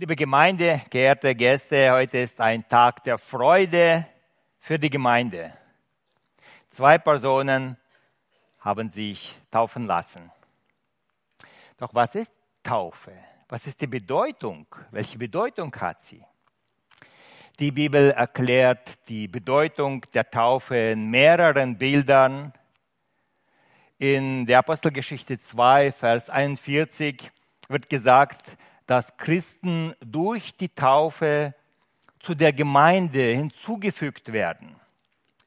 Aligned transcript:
Liebe 0.00 0.16
Gemeinde, 0.16 0.80
geehrte 0.88 1.34
Gäste, 1.34 1.92
heute 1.92 2.16
ist 2.16 2.40
ein 2.40 2.66
Tag 2.66 3.04
der 3.04 3.18
Freude 3.18 4.06
für 4.58 4.78
die 4.78 4.88
Gemeinde. 4.88 5.52
Zwei 6.70 6.96
Personen 6.96 7.76
haben 8.60 8.88
sich 8.88 9.34
taufen 9.50 9.86
lassen. 9.86 10.30
Doch 11.76 11.92
was 11.92 12.14
ist 12.14 12.32
Taufe? 12.62 13.12
Was 13.50 13.66
ist 13.66 13.78
die 13.82 13.88
Bedeutung? 13.88 14.66
Welche 14.90 15.18
Bedeutung 15.18 15.76
hat 15.76 16.02
sie? 16.02 16.24
Die 17.58 17.70
Bibel 17.70 18.12
erklärt 18.12 19.06
die 19.06 19.28
Bedeutung 19.28 20.06
der 20.14 20.30
Taufe 20.30 20.78
in 20.78 21.10
mehreren 21.10 21.76
Bildern. 21.76 22.54
In 23.98 24.46
der 24.46 24.60
Apostelgeschichte 24.60 25.38
2, 25.38 25.92
Vers 25.92 26.30
41 26.30 27.30
wird 27.68 27.90
gesagt, 27.90 28.56
dass 28.90 29.16
Christen 29.18 29.94
durch 30.00 30.56
die 30.56 30.68
Taufe 30.68 31.54
zu 32.18 32.34
der 32.34 32.52
Gemeinde 32.52 33.22
hinzugefügt 33.22 34.32
werden. 34.32 34.74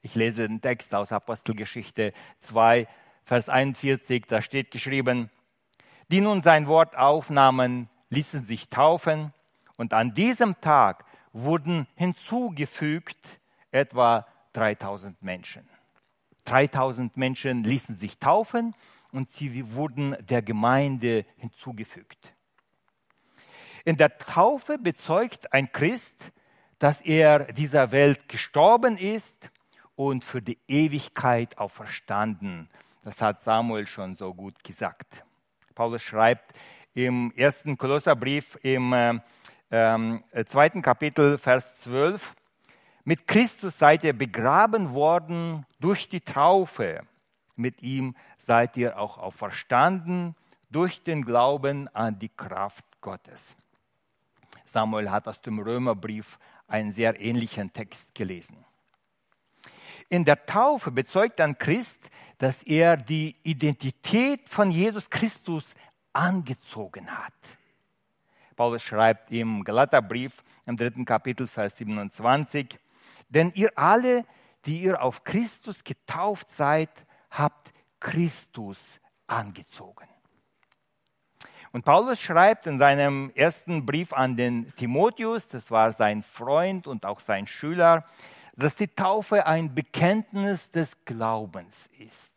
Ich 0.00 0.14
lese 0.14 0.48
den 0.48 0.62
Text 0.62 0.94
aus 0.94 1.12
Apostelgeschichte 1.12 2.14
2, 2.40 2.88
Vers 3.22 3.50
41, 3.50 4.24
da 4.28 4.40
steht 4.40 4.70
geschrieben, 4.70 5.28
die 6.10 6.22
nun 6.22 6.40
sein 6.40 6.68
Wort 6.68 6.96
aufnahmen, 6.96 7.90
ließen 8.08 8.46
sich 8.46 8.70
taufen 8.70 9.34
und 9.76 9.92
an 9.92 10.14
diesem 10.14 10.58
Tag 10.62 11.04
wurden 11.34 11.86
hinzugefügt 11.96 13.40
etwa 13.70 14.26
3000 14.54 15.22
Menschen. 15.22 15.68
3000 16.46 17.18
Menschen 17.18 17.62
ließen 17.62 17.94
sich 17.94 18.18
taufen 18.18 18.74
und 19.12 19.30
sie 19.32 19.70
wurden 19.74 20.16
der 20.30 20.40
Gemeinde 20.40 21.26
hinzugefügt. 21.36 22.33
In 23.84 23.98
der 23.98 24.16
Taufe 24.16 24.78
bezeugt 24.78 25.52
ein 25.52 25.70
Christ, 25.70 26.32
dass 26.78 27.02
er 27.02 27.52
dieser 27.52 27.92
Welt 27.92 28.28
gestorben 28.30 28.96
ist 28.96 29.50
und 29.94 30.24
für 30.24 30.40
die 30.40 30.58
Ewigkeit 30.66 31.58
auferstanden. 31.58 32.70
Das 33.02 33.20
hat 33.20 33.42
Samuel 33.42 33.86
schon 33.86 34.14
so 34.16 34.32
gut 34.32 34.64
gesagt. 34.64 35.24
Paulus 35.74 36.02
schreibt 36.02 36.54
im 36.94 37.32
ersten 37.36 37.76
Kolosserbrief 37.76 38.58
im 38.62 38.92
äh, 38.94 39.20
äh, 39.70 40.44
zweiten 40.46 40.80
Kapitel, 40.80 41.36
Vers 41.36 41.82
12, 41.82 42.34
mit 43.04 43.26
Christus 43.28 43.78
seid 43.78 44.02
ihr 44.04 44.14
begraben 44.14 44.94
worden 44.94 45.66
durch 45.78 46.08
die 46.08 46.22
Taufe. 46.22 47.02
Mit 47.54 47.82
ihm 47.82 48.16
seid 48.38 48.78
ihr 48.78 48.98
auch 48.98 49.18
auferstanden 49.18 50.34
durch 50.70 51.02
den 51.02 51.24
Glauben 51.24 51.88
an 51.88 52.18
die 52.18 52.30
Kraft 52.30 52.86
Gottes. 53.02 53.54
Samuel 54.74 55.08
hat 55.08 55.28
aus 55.28 55.40
dem 55.40 55.60
Römerbrief 55.60 56.36
einen 56.66 56.90
sehr 56.90 57.20
ähnlichen 57.20 57.72
Text 57.72 58.12
gelesen. 58.12 58.64
In 60.08 60.24
der 60.24 60.44
Taufe 60.46 60.90
bezeugt 60.90 61.40
ein 61.40 61.56
Christ, 61.56 62.02
dass 62.38 62.64
er 62.64 62.96
die 62.96 63.36
Identität 63.44 64.48
von 64.48 64.72
Jesus 64.72 65.08
Christus 65.08 65.74
angezogen 66.12 67.08
hat. 67.08 67.32
Paulus 68.56 68.82
schreibt 68.82 69.30
im 69.30 69.62
Galaterbrief 69.62 70.42
im 70.66 70.76
dritten 70.76 71.04
Kapitel, 71.04 71.46
Vers 71.46 71.78
27, 71.78 72.76
denn 73.28 73.52
ihr 73.54 73.78
alle, 73.78 74.24
die 74.66 74.82
ihr 74.82 75.00
auf 75.00 75.22
Christus 75.22 75.84
getauft 75.84 76.52
seid, 76.52 76.90
habt 77.30 77.72
Christus 78.00 78.98
angezogen. 79.28 80.08
Und 81.74 81.84
Paulus 81.84 82.20
schreibt 82.20 82.68
in 82.68 82.78
seinem 82.78 83.32
ersten 83.34 83.84
Brief 83.84 84.12
an 84.12 84.36
den 84.36 84.72
Timotheus, 84.76 85.48
das 85.48 85.72
war 85.72 85.90
sein 85.90 86.22
Freund 86.22 86.86
und 86.86 87.04
auch 87.04 87.18
sein 87.18 87.48
Schüler, 87.48 88.04
dass 88.54 88.76
die 88.76 88.86
Taufe 88.86 89.44
ein 89.44 89.74
Bekenntnis 89.74 90.70
des 90.70 91.04
Glaubens 91.04 91.90
ist. 91.98 92.30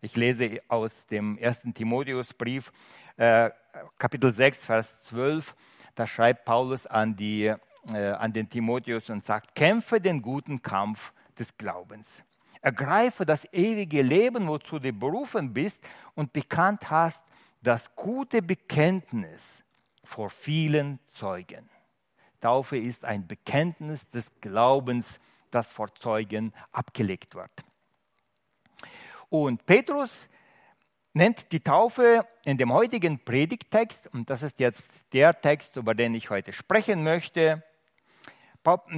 Ich 0.00 0.16
lese 0.16 0.62
aus 0.68 1.04
dem 1.06 1.36
ersten 1.36 1.74
Timotheusbrief, 1.74 2.72
äh, 3.18 3.50
Kapitel 3.98 4.32
6, 4.32 4.64
Vers 4.64 5.02
12. 5.02 5.54
Da 5.94 6.06
schreibt 6.06 6.46
Paulus 6.46 6.86
an, 6.86 7.16
die, 7.16 7.52
äh, 7.92 8.08
an 8.12 8.32
den 8.32 8.48
Timotheus 8.48 9.10
und 9.10 9.22
sagt, 9.26 9.54
kämpfe 9.54 10.00
den 10.00 10.22
guten 10.22 10.62
Kampf 10.62 11.12
des 11.38 11.54
Glaubens. 11.58 12.22
Ergreife 12.62 13.26
das 13.26 13.46
ewige 13.52 14.00
Leben, 14.00 14.48
wozu 14.48 14.78
du 14.78 14.90
berufen 14.94 15.52
bist 15.52 15.78
und 16.14 16.32
bekannt 16.32 16.88
hast, 16.88 17.22
das 17.64 17.94
gute 17.96 18.42
Bekenntnis 18.42 19.62
vor 20.04 20.30
vielen 20.30 21.00
Zeugen. 21.06 21.68
Taufe 22.40 22.76
ist 22.76 23.04
ein 23.04 23.26
Bekenntnis 23.26 24.08
des 24.10 24.30
Glaubens, 24.40 25.18
das 25.50 25.72
vor 25.72 25.94
Zeugen 25.94 26.52
abgelegt 26.72 27.34
wird. 27.34 27.50
Und 29.30 29.64
Petrus 29.64 30.28
nennt 31.14 31.50
die 31.52 31.60
Taufe 31.60 32.26
in 32.44 32.58
dem 32.58 32.72
heutigen 32.72 33.18
Predigtext, 33.18 34.08
und 34.12 34.28
das 34.28 34.42
ist 34.42 34.60
jetzt 34.60 34.86
der 35.12 35.40
Text, 35.40 35.76
über 35.76 35.94
den 35.94 36.14
ich 36.14 36.28
heute 36.28 36.52
sprechen 36.52 37.02
möchte, 37.02 37.62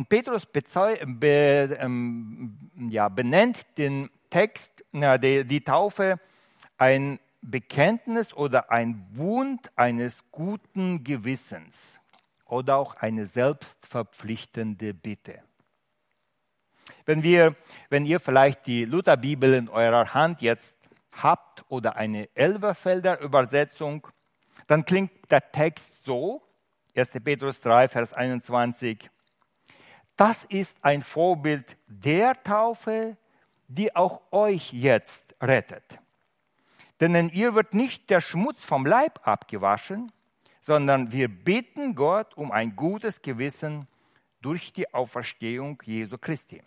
Petrus 0.08 0.46
be, 0.46 1.76
ähm, 1.80 2.56
ja, 2.88 3.08
benennt 3.08 3.66
den 3.78 4.10
Text, 4.30 4.84
äh, 4.92 5.18
die, 5.18 5.44
die 5.44 5.62
Taufe 5.62 6.20
ein 6.78 7.18
Bekenntnis 7.50 8.34
oder 8.34 8.70
ein 8.70 9.12
Bund 9.12 9.70
eines 9.76 10.30
guten 10.32 11.04
Gewissens 11.04 11.98
oder 12.44 12.76
auch 12.76 12.96
eine 12.96 13.26
selbstverpflichtende 13.26 14.94
Bitte. 14.94 15.42
Wenn, 17.04 17.22
wir, 17.22 17.56
wenn 17.88 18.04
ihr 18.04 18.20
vielleicht 18.20 18.66
die 18.66 18.84
Lutherbibel 18.84 19.54
in 19.54 19.68
eurer 19.68 20.12
Hand 20.12 20.42
jetzt 20.42 20.74
habt 21.12 21.64
oder 21.68 21.96
eine 21.96 22.28
Elberfelder 22.34 23.20
Übersetzung, 23.20 24.06
dann 24.66 24.84
klingt 24.84 25.12
der 25.30 25.52
Text 25.52 26.04
so, 26.04 26.42
1. 26.96 27.10
Petrus 27.22 27.60
3, 27.60 27.88
Vers 27.88 28.12
21, 28.12 29.08
das 30.16 30.44
ist 30.44 30.76
ein 30.82 31.02
Vorbild 31.02 31.76
der 31.86 32.42
Taufe, 32.42 33.16
die 33.68 33.94
auch 33.94 34.20
euch 34.32 34.72
jetzt 34.72 35.34
rettet. 35.40 35.98
Denn 37.00 37.14
in 37.14 37.30
ihr 37.30 37.54
wird 37.54 37.74
nicht 37.74 38.08
der 38.10 38.20
Schmutz 38.20 38.64
vom 38.64 38.86
Leib 38.86 39.26
abgewaschen, 39.26 40.12
sondern 40.60 41.12
wir 41.12 41.28
bitten 41.28 41.94
Gott 41.94 42.36
um 42.36 42.50
ein 42.50 42.74
gutes 42.74 43.22
Gewissen 43.22 43.86
durch 44.40 44.72
die 44.72 44.92
Auferstehung 44.94 45.80
Jesu 45.84 46.18
Christi. 46.18 46.62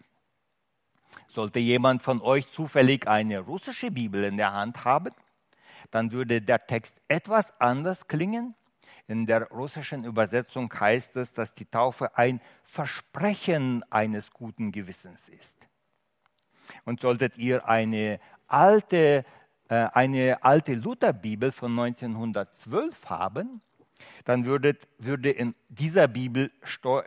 Sollte 1.27 1.59
jemand 1.59 2.03
von 2.03 2.21
euch 2.21 2.51
zufällig 2.51 3.07
eine 3.07 3.39
russische 3.39 3.91
Bibel 3.91 4.23
in 4.23 4.37
der 4.37 4.53
Hand 4.53 4.85
haben, 4.85 5.13
dann 5.91 6.11
würde 6.11 6.41
der 6.41 6.65
Text 6.65 7.01
etwas 7.07 7.59
anders 7.59 8.07
klingen. 8.07 8.55
In 9.07 9.25
der 9.25 9.49
russischen 9.49 10.03
Übersetzung 10.03 10.71
heißt 10.71 11.15
es, 11.15 11.33
dass 11.33 11.53
die 11.55 11.65
Taufe 11.65 12.15
ein 12.17 12.41
Versprechen 12.63 13.83
eines 13.91 14.31
guten 14.31 14.71
Gewissens 14.71 15.29
ist. 15.29 15.57
Und 16.85 16.99
solltet 16.99 17.37
ihr 17.37 17.67
eine 17.67 18.19
alte 18.47 19.25
eine 19.75 20.43
alte 20.43 20.73
Lutherbibel 20.73 21.51
von 21.51 21.77
1912 21.79 23.09
haben, 23.09 23.61
dann 24.25 24.45
würde, 24.45 24.77
würde 24.97 25.29
in 25.31 25.55
dieser 25.69 26.07
Bibel 26.07 26.51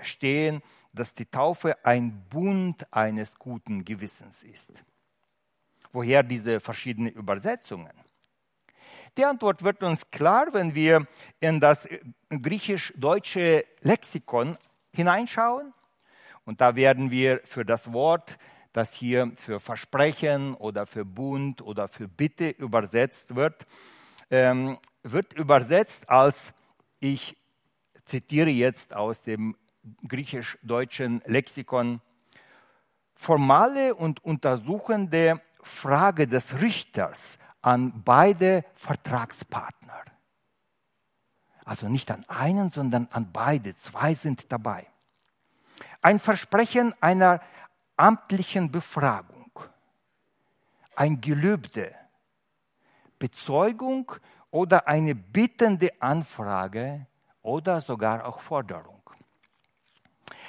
stehen, 0.03 0.62
dass 0.93 1.15
die 1.15 1.27
Taufe 1.27 1.84
ein 1.84 2.25
Bund 2.31 2.87
eines 2.93 3.39
guten 3.39 3.84
Gewissens 3.84 4.43
ist. 4.43 4.72
Woher 5.93 6.22
diese 6.22 6.61
verschiedenen 6.61 7.12
Übersetzungen? 7.12 7.93
Die 9.17 9.25
Antwort 9.25 9.62
wird 9.62 9.83
uns 9.83 10.11
klar, 10.11 10.49
wenn 10.53 10.75
wir 10.75 11.06
in 11.41 11.61
das 11.61 11.87
griechisch-deutsche 12.31 13.65
Lexikon 13.81 14.57
hineinschauen. 14.92 15.75
Und 16.45 16.60
da 16.60 16.75
werden 16.77 17.10
wir 17.10 17.41
für 17.45 17.65
das 17.65 17.92
Wort 17.92 18.39
das 18.72 18.95
hier 18.95 19.33
für 19.36 19.60
Versprechen 19.60 20.54
oder 20.54 20.86
für 20.86 21.04
Bund 21.04 21.63
oder 21.63 21.89
für 21.89 22.09
Bitte 22.09 22.51
übersetzt 22.51 23.34
wird, 23.34 23.66
ähm, 24.30 24.78
wird 25.03 25.33
übersetzt 25.34 26.09
als, 26.09 26.53
ich 27.01 27.36
zitiere 28.04 28.51
jetzt 28.51 28.95
aus 28.95 29.22
dem 29.22 29.57
griechisch-deutschen 30.07 31.22
Lexikon, 31.27 32.01
formale 33.15 33.95
und 33.95 34.24
untersuchende 34.24 35.41
Frage 35.63 36.27
des 36.27 36.60
Richters 36.60 37.39
an 37.60 38.03
beide 38.04 38.65
Vertragspartner. 38.74 40.03
Also 41.65 41.89
nicht 41.89 42.10
an 42.10 42.24
einen, 42.28 42.71
sondern 42.71 43.09
an 43.13 43.30
beide. 43.33 43.77
Zwei 43.77 44.15
sind 44.15 44.51
dabei. 44.51 44.86
Ein 46.01 46.19
Versprechen 46.19 46.92
einer 47.01 47.41
amtlichen 48.03 48.69
Befragung, 48.69 49.53
ein 50.97 51.21
Gelübde, 51.21 51.95
Bezeugung 53.16 54.10
oder 54.51 54.89
eine 54.89 55.15
bittende 55.15 55.89
Anfrage 56.01 57.07
oder 57.43 57.81
sogar 57.81 58.27
auch 58.27 58.41
Forderung. 58.41 59.03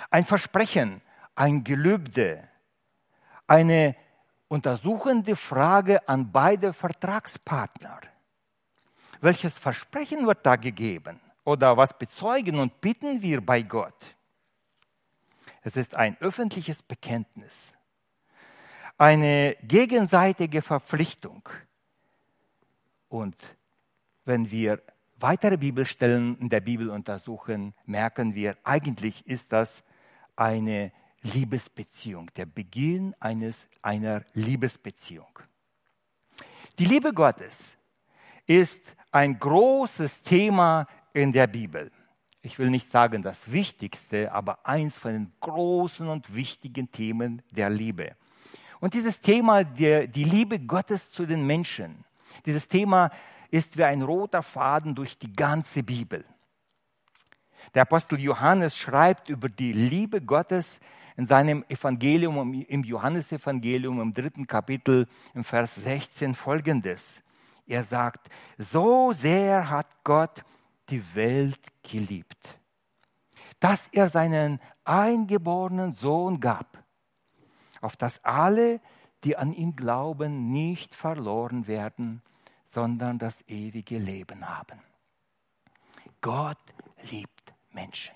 Ein 0.10 0.26
Versprechen, 0.26 1.00
ein 1.36 1.64
Gelübde, 1.64 2.50
eine 3.46 3.96
untersuchende 4.48 5.36
Frage 5.36 6.08
an 6.08 6.32
beide 6.32 6.74
Vertragspartner. 6.74 8.02
Welches 9.22 9.60
Versprechen 9.60 10.26
wird 10.26 10.44
da 10.44 10.56
gegeben? 10.56 11.20
Oder 11.44 11.78
was 11.78 11.96
bezeugen 11.96 12.60
und 12.60 12.82
bitten 12.82 13.22
wir 13.22 13.46
bei 13.46 13.62
Gott? 13.62 14.16
Es 15.64 15.78
ist 15.78 15.96
ein 15.96 16.18
öffentliches 16.20 16.84
Bekenntnis, 16.84 17.74
eine 18.98 19.56
gegenseitige 19.64 20.62
Verpflichtung. 20.62 21.48
Und 23.08 23.36
wenn 24.26 24.52
wir 24.52 24.82
weitere 25.18 25.58
Bibelstellen 25.58 26.38
in 26.40 26.50
der 26.50 26.60
Bibel 26.60 26.90
untersuchen, 26.90 27.74
merken 27.86 28.36
wir, 28.36 28.58
eigentlich 28.64 29.26
ist 29.26 29.54
das 29.54 29.84
eine 30.36 30.92
Liebesbeziehung, 31.22 32.30
der 32.36 32.46
Beginn 32.46 33.16
eines, 33.22 33.66
einer 33.82 34.26
Liebesbeziehung. 34.34 35.40
Die 36.78 36.86
Liebe 36.86 37.14
Gottes 37.14 37.78
ist 38.46 38.96
ein 39.12 39.40
großes 39.40 40.24
Thema 40.24 40.88
in 41.14 41.32
der 41.32 41.48
Bibel. 41.48 41.92
Ich 42.46 42.60
will 42.60 42.70
nicht 42.70 42.92
sagen 42.92 43.24
das 43.24 43.54
Wichtigste, 43.54 44.34
aber 44.34 44.68
eins 44.68 45.00
von 45.00 45.14
den 45.14 45.32
großen 45.40 46.10
und 46.10 46.36
wichtigen 46.36 46.92
Themen 46.92 47.42
der 47.52 47.70
Liebe. 47.70 48.18
Und 48.82 48.96
dieses 48.96 49.22
Thema, 49.22 49.64
der, 49.64 50.08
die 50.08 50.26
Liebe 50.26 50.60
Gottes 50.60 51.10
zu 51.10 51.26
den 51.26 51.48
Menschen, 51.48 51.96
dieses 52.46 52.68
Thema 52.68 53.12
ist 53.50 53.78
wie 53.78 53.86
ein 53.86 54.02
roter 54.02 54.44
Faden 54.44 54.94
durch 54.94 55.18
die 55.18 55.32
ganze 55.32 55.84
Bibel. 55.84 56.26
Der 57.74 57.84
Apostel 57.84 58.20
Johannes 58.20 58.76
schreibt 58.76 59.30
über 59.30 59.48
die 59.48 59.72
Liebe 59.72 60.20
Gottes 60.20 60.82
in 61.16 61.26
seinem 61.26 61.64
Evangelium, 61.70 62.66
im 62.68 62.84
Johannesevangelium 62.84 64.02
im 64.02 64.14
dritten 64.14 64.48
Kapitel, 64.48 65.08
im 65.34 65.46
Vers 65.46 65.76
16 65.76 66.36
folgendes. 66.36 67.24
Er 67.66 67.86
sagt, 67.86 68.28
so 68.58 69.14
sehr 69.14 69.70
hat 69.70 69.88
Gott 70.04 70.44
die 70.94 71.16
Welt 71.16 71.60
geliebt, 71.82 72.60
dass 73.60 73.88
er 73.88 74.10
seinen 74.10 74.60
eingeborenen 74.84 75.96
Sohn 75.96 76.40
gab, 76.40 76.84
auf 77.82 77.98
dass 77.98 78.24
alle, 78.24 78.80
die 79.24 79.36
an 79.36 79.54
ihn 79.54 79.76
glauben, 79.76 80.52
nicht 80.52 80.94
verloren 80.94 81.66
werden, 81.66 82.22
sondern 82.64 83.18
das 83.18 83.42
ewige 83.48 83.98
Leben 83.98 84.48
haben. 84.48 84.80
Gott 86.22 86.60
liebt 87.10 87.56
Menschen. 87.72 88.14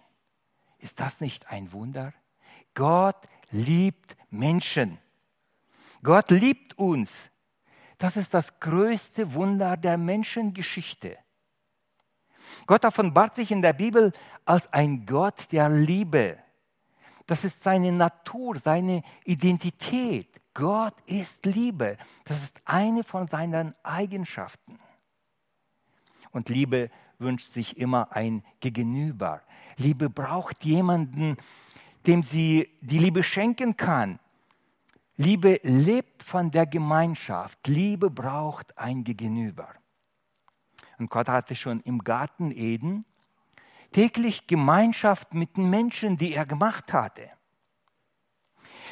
Ist 0.77 1.00
das 1.00 1.19
nicht 1.19 1.50
ein 1.50 1.71
Wunder? 1.71 2.13
Gott 2.75 3.27
liebt 3.50 4.15
Menschen. 4.30 5.00
Gott 6.03 6.30
liebt 6.30 6.77
uns. 6.77 7.31
Das 7.97 8.18
ist 8.18 8.35
das 8.35 8.59
größte 8.59 9.33
Wunder 9.33 9.77
der 9.77 9.97
Menschengeschichte. 9.97 11.18
Gott 12.65 12.85
offenbart 12.85 13.35
sich 13.35 13.51
in 13.51 13.61
der 13.61 13.73
Bibel 13.73 14.13
als 14.45 14.71
ein 14.73 15.05
Gott 15.05 15.51
der 15.51 15.69
Liebe. 15.69 16.38
Das 17.25 17.44
ist 17.44 17.63
seine 17.63 17.91
Natur, 17.91 18.57
seine 18.57 19.03
Identität. 19.25 20.29
Gott 20.53 20.95
ist 21.05 21.45
Liebe. 21.45 21.97
Das 22.25 22.41
ist 22.41 22.59
eine 22.65 23.03
von 23.03 23.27
seinen 23.27 23.75
Eigenschaften. 23.83 24.79
Und 26.31 26.49
Liebe 26.49 26.89
wünscht 27.19 27.51
sich 27.51 27.77
immer 27.77 28.11
ein 28.11 28.44
Gegenüber. 28.59 29.41
Liebe 29.77 30.09
braucht 30.09 30.63
jemanden, 30.65 31.38
dem 32.05 32.23
sie 32.23 32.69
die 32.81 32.99
Liebe 32.99 33.23
schenken 33.23 33.75
kann. 33.75 34.19
Liebe 35.17 35.59
lebt 35.63 36.23
von 36.23 36.51
der 36.51 36.65
Gemeinschaft. 36.65 37.67
Liebe 37.67 38.09
braucht 38.09 38.77
ein 38.77 39.03
Gegenüber. 39.03 39.67
Und 40.97 41.09
Gott 41.09 41.27
hatte 41.27 41.55
schon 41.55 41.79
im 41.81 42.03
Garten 42.03 42.51
Eden 42.51 43.05
täglich 43.91 44.47
Gemeinschaft 44.47 45.33
mit 45.33 45.57
den 45.57 45.69
Menschen, 45.69 46.17
die 46.17 46.33
er 46.33 46.45
gemacht 46.45 46.91
hatte. 46.94 47.29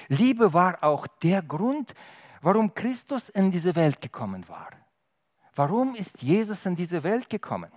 Liebe 0.07 0.53
war 0.53 0.83
auch 0.83 1.07
der 1.07 1.41
Grund, 1.41 1.93
warum 2.41 2.73
Christus 2.73 3.29
in 3.29 3.51
diese 3.51 3.75
Welt 3.75 4.01
gekommen 4.01 4.47
war. 4.47 4.71
Warum 5.55 5.95
ist 5.95 6.21
Jesus 6.21 6.65
in 6.65 6.75
diese 6.75 7.03
Welt 7.03 7.29
gekommen? 7.29 7.71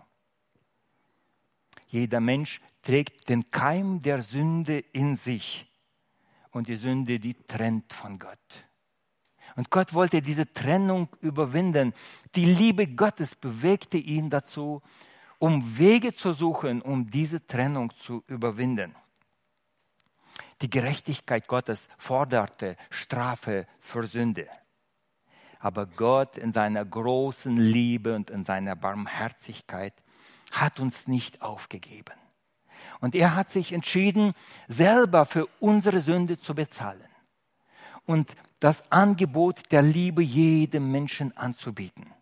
Jeder 1.87 2.21
Mensch 2.21 2.61
trägt 2.83 3.29
den 3.29 3.51
Keim 3.51 4.01
der 4.01 4.21
Sünde 4.21 4.79
in 4.79 5.17
sich. 5.17 5.65
Und 6.51 6.69
die 6.69 6.77
Sünde, 6.77 7.19
die 7.19 7.35
trennt 7.35 7.93
von 7.93 8.19
Gott. 8.19 8.68
Und 9.59 9.71
Gott 9.71 9.93
wollte 9.93 10.23
diese 10.23 10.53
Trennung 10.53 11.09
überwinden. 11.21 11.93
Die 12.37 12.45
Liebe 12.45 12.87
Gottes 12.87 13.35
bewegte 13.35 13.99
ihn 13.99 14.31
dazu, 14.31 14.83
um 15.41 15.77
Wege 15.77 16.15
zu 16.15 16.33
suchen, 16.33 16.81
um 16.81 17.11
diese 17.11 17.45
Trennung 17.45 17.93
zu 17.99 18.23
überwinden. 18.29 18.95
Die 20.63 20.71
Gerechtigkeit 20.71 21.49
Gottes 21.49 21.89
forderte 21.99 22.77
Strafe 22.89 23.67
für 23.81 24.07
Sünde. 24.07 24.47
Aber 25.59 25.87
Gott 25.87 26.39
in 26.39 26.53
seiner 26.53 26.85
großen 26.85 27.57
Liebe 27.57 28.15
und 28.15 28.31
in 28.31 28.45
seiner 28.45 28.77
Barmherzigkeit 28.77 29.95
hat 30.53 30.79
uns 30.79 31.09
nicht 31.09 31.43
aufgegeben. 31.43 32.15
Und 33.01 33.17
er 33.17 33.35
hat 33.35 33.51
sich 33.51 33.73
entschieden, 33.73 34.35
selber 34.69 35.27
für 35.27 35.49
unsere 35.59 35.99
Sünde 35.99 36.39
zu 36.39 36.55
bezahlen 36.55 37.09
und 38.07 38.37
das 38.61 38.83
Angebot 38.91 39.71
der 39.71 39.83
Liebe 39.83 40.23
jedem 40.23 40.91
Menschen 40.91 41.37
anzubieten. 41.37 42.13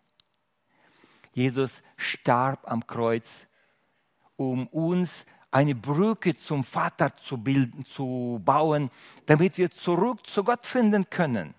Jesus 1.33 1.81
starb 1.97 2.69
am 2.69 2.85
Kreuz, 2.85 3.47
um 4.35 4.67
uns 4.67 5.25
eine 5.51 5.75
Brücke 5.75 6.35
zum 6.35 6.63
Vater 6.63 7.15
zu 7.17 7.37
bilden, 7.37 7.85
zu 7.85 8.41
bauen, 8.43 8.91
damit 9.25 9.57
wir 9.57 9.71
zurück 9.71 10.25
zu 10.27 10.43
Gott 10.43 10.65
finden 10.65 11.09
können. 11.09 11.53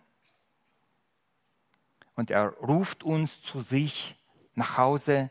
Und 2.15 2.31
er 2.31 2.49
ruft 2.59 3.05
uns 3.05 3.43
zu 3.43 3.61
sich 3.61 4.17
nach 4.55 4.77
Hause, 4.77 5.31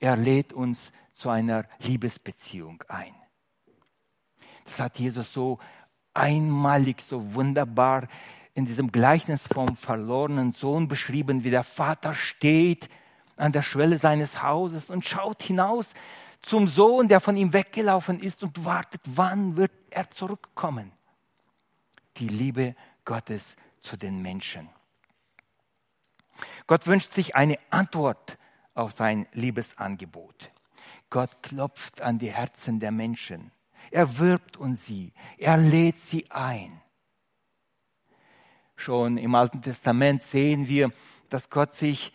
er 0.00 0.16
lädt 0.16 0.52
uns 0.52 0.92
zu 1.14 1.30
einer 1.30 1.64
Liebesbeziehung 1.78 2.82
ein. 2.88 3.14
Das 4.64 4.80
hat 4.80 4.98
Jesus 4.98 5.32
so 5.32 5.58
einmalig, 6.12 7.00
so 7.00 7.34
wunderbar 7.34 8.08
in 8.54 8.66
diesem 8.66 8.92
Gleichnis 8.92 9.48
vom 9.48 9.76
verlorenen 9.76 10.52
Sohn 10.52 10.88
beschrieben, 10.88 11.44
wie 11.44 11.50
der 11.50 11.64
Vater 11.64 12.14
steht 12.14 12.88
an 13.36 13.52
der 13.52 13.62
Schwelle 13.62 13.98
seines 13.98 14.42
Hauses 14.42 14.90
und 14.90 15.04
schaut 15.04 15.42
hinaus 15.42 15.94
zum 16.40 16.68
Sohn, 16.68 17.08
der 17.08 17.20
von 17.20 17.36
ihm 17.36 17.52
weggelaufen 17.52 18.20
ist 18.20 18.42
und 18.42 18.64
wartet, 18.64 19.00
wann 19.06 19.56
wird 19.56 19.72
er 19.90 20.10
zurückkommen. 20.10 20.92
Die 22.18 22.28
Liebe 22.28 22.76
Gottes 23.04 23.56
zu 23.80 23.96
den 23.96 24.22
Menschen. 24.22 24.68
Gott 26.66 26.86
wünscht 26.86 27.12
sich 27.12 27.34
eine 27.34 27.58
Antwort 27.70 28.38
auf 28.74 28.92
sein 28.92 29.26
Liebesangebot. 29.32 30.52
Gott 31.10 31.42
klopft 31.42 32.00
an 32.00 32.18
die 32.18 32.32
Herzen 32.32 32.80
der 32.80 32.90
Menschen. 32.90 33.52
Er 33.90 34.18
wirbt 34.18 34.56
um 34.56 34.76
sie. 34.76 35.12
Er 35.38 35.56
lädt 35.56 35.98
sie 35.98 36.30
ein. 36.30 36.80
Schon 38.76 39.18
im 39.18 39.34
Alten 39.34 39.62
Testament 39.62 40.24
sehen 40.24 40.68
wir, 40.68 40.90
dass 41.28 41.50
Gott 41.50 41.74
sich 41.74 42.12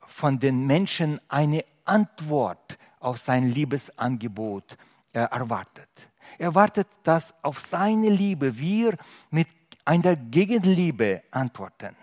von 0.00 0.38
den 0.38 0.66
Menschen 0.66 1.20
eine 1.28 1.64
Antwort 1.84 2.78
auf 3.00 3.18
sein 3.18 3.48
Liebesangebot 3.48 4.76
äh, 5.12 5.20
erwartet. 5.20 5.88
Er 6.38 6.54
wartet, 6.54 6.88
dass 7.02 7.34
auf 7.42 7.60
seine 7.60 8.08
Liebe 8.08 8.58
wir 8.58 8.96
mit 9.30 9.48
einer 9.84 10.16
Gegenliebe 10.16 11.22
antworten. 11.30 11.96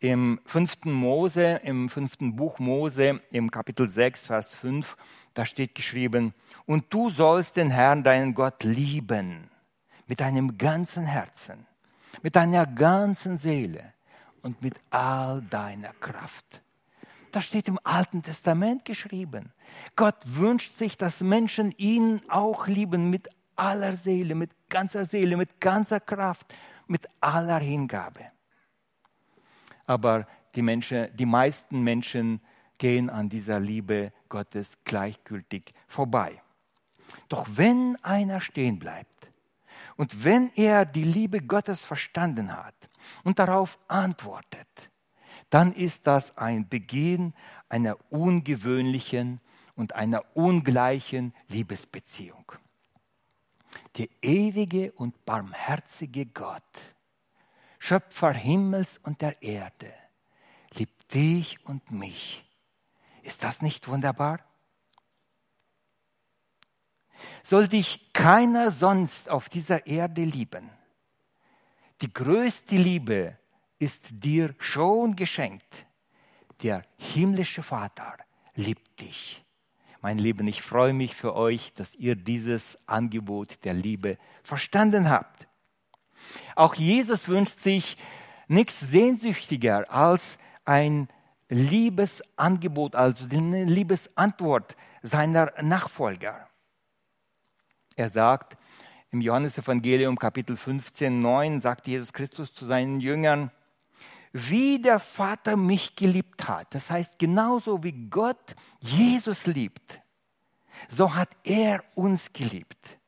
Im 0.00 0.38
fünften 0.44 0.92
Mose, 0.92 1.60
im 1.64 1.88
fünften 1.88 2.36
Buch 2.36 2.58
Mose, 2.58 3.22
im 3.30 3.50
Kapitel 3.50 3.88
6, 3.88 4.26
Vers 4.26 4.54
5, 4.54 4.96
da 5.32 5.46
steht 5.46 5.74
geschrieben, 5.74 6.34
und 6.66 6.92
du 6.92 7.08
sollst 7.08 7.56
den 7.56 7.70
Herrn, 7.70 8.04
deinen 8.04 8.34
Gott, 8.34 8.64
lieben 8.64 9.50
mit 10.06 10.20
deinem 10.20 10.58
ganzen 10.58 11.06
Herzen, 11.06 11.66
mit 12.22 12.36
deiner 12.36 12.66
ganzen 12.66 13.36
Seele 13.36 13.92
und 14.42 14.60
mit 14.62 14.74
all 14.90 15.42
deiner 15.42 15.92
Kraft. 15.94 16.62
Das 17.32 17.44
steht 17.44 17.66
im 17.66 17.80
Alten 17.82 18.22
Testament 18.22 18.84
geschrieben. 18.84 19.52
Gott 19.96 20.16
wünscht 20.24 20.74
sich, 20.74 20.96
dass 20.96 21.20
Menschen 21.20 21.72
ihn 21.78 22.20
auch 22.28 22.68
lieben 22.68 23.10
mit 23.10 23.28
aller 23.56 23.96
Seele, 23.96 24.34
mit 24.34 24.50
ganzer 24.68 25.04
Seele, 25.04 25.36
mit 25.36 25.60
ganzer 25.60 26.00
Kraft, 26.00 26.54
mit 26.86 27.08
aller 27.20 27.58
Hingabe. 27.58 28.26
Aber 29.86 30.26
die, 30.54 30.62
Menschen, 30.62 31.08
die 31.16 31.26
meisten 31.26 31.82
Menschen 31.82 32.40
gehen 32.78 33.10
an 33.10 33.28
dieser 33.28 33.60
Liebe 33.60 34.12
Gottes 34.28 34.78
gleichgültig 34.84 35.74
vorbei. 35.88 36.40
Doch 37.28 37.46
wenn 37.50 37.96
einer 38.02 38.40
stehen 38.40 38.78
bleibt 38.78 39.13
und 39.96 40.24
wenn 40.24 40.50
er 40.56 40.84
die 40.84 41.04
Liebe 41.04 41.40
Gottes 41.40 41.84
verstanden 41.84 42.56
hat 42.56 42.74
und 43.22 43.38
darauf 43.38 43.78
antwortet, 43.88 44.90
dann 45.50 45.72
ist 45.72 46.06
das 46.06 46.36
ein 46.36 46.68
Beginn 46.68 47.32
einer 47.68 47.96
ungewöhnlichen 48.10 49.40
und 49.76 49.94
einer 49.94 50.24
ungleichen 50.36 51.34
Liebesbeziehung. 51.48 52.52
Der 53.96 54.08
ewige 54.22 54.92
und 54.92 55.24
barmherzige 55.24 56.26
Gott, 56.26 56.62
Schöpfer 57.78 58.32
Himmels 58.32 58.98
und 58.98 59.20
der 59.20 59.42
Erde, 59.42 59.92
liebt 60.72 61.12
dich 61.12 61.64
und 61.66 61.90
mich. 61.90 62.44
Ist 63.22 63.42
das 63.42 63.62
nicht 63.62 63.88
wunderbar? 63.88 64.40
Soll 67.42 67.68
dich 67.68 68.12
keiner 68.12 68.70
sonst 68.70 69.30
auf 69.30 69.48
dieser 69.48 69.86
Erde 69.86 70.24
lieben? 70.24 70.70
Die 72.00 72.12
größte 72.12 72.76
Liebe 72.76 73.38
ist 73.78 74.06
dir 74.10 74.54
schon 74.58 75.16
geschenkt. 75.16 75.86
Der 76.62 76.82
himmlische 76.96 77.62
Vater 77.62 78.16
liebt 78.54 79.00
dich. 79.00 79.44
Mein 80.00 80.18
Lieben, 80.18 80.46
ich 80.46 80.60
freue 80.60 80.92
mich 80.92 81.14
für 81.14 81.34
euch, 81.34 81.72
dass 81.74 81.94
ihr 81.94 82.14
dieses 82.14 82.78
Angebot 82.86 83.64
der 83.64 83.72
Liebe 83.72 84.18
verstanden 84.42 85.08
habt. 85.08 85.48
Auch 86.56 86.74
Jesus 86.74 87.28
wünscht 87.28 87.58
sich 87.58 87.96
nichts 88.46 88.80
sehnsüchtiger 88.80 89.90
als 89.90 90.38
ein 90.64 91.08
Liebesangebot, 91.48 92.94
also 92.94 93.26
eine 93.30 93.64
Liebesantwort 93.64 94.76
seiner 95.02 95.52
Nachfolger. 95.62 96.48
Er 97.96 98.10
sagt 98.10 98.56
im 99.10 99.20
Johannesevangelium 99.20 100.18
Kapitel 100.18 100.56
15, 100.56 101.20
9, 101.20 101.60
sagt 101.60 101.86
Jesus 101.86 102.12
Christus 102.12 102.52
zu 102.52 102.66
seinen 102.66 103.00
Jüngern, 103.00 103.50
wie 104.32 104.82
der 104.82 104.98
Vater 104.98 105.56
mich 105.56 105.94
geliebt 105.94 106.48
hat, 106.48 106.74
das 106.74 106.90
heißt 106.90 107.20
genauso 107.20 107.84
wie 107.84 107.92
Gott 108.10 108.56
Jesus 108.80 109.46
liebt, 109.46 110.00
so 110.88 111.14
hat 111.14 111.30
er 111.44 111.84
uns 111.94 112.32
geliebt. 112.32 112.98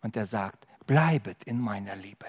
Und 0.00 0.16
er 0.16 0.26
sagt, 0.26 0.68
bleibet 0.86 1.42
in 1.44 1.60
meiner 1.60 1.96
Liebe. 1.96 2.26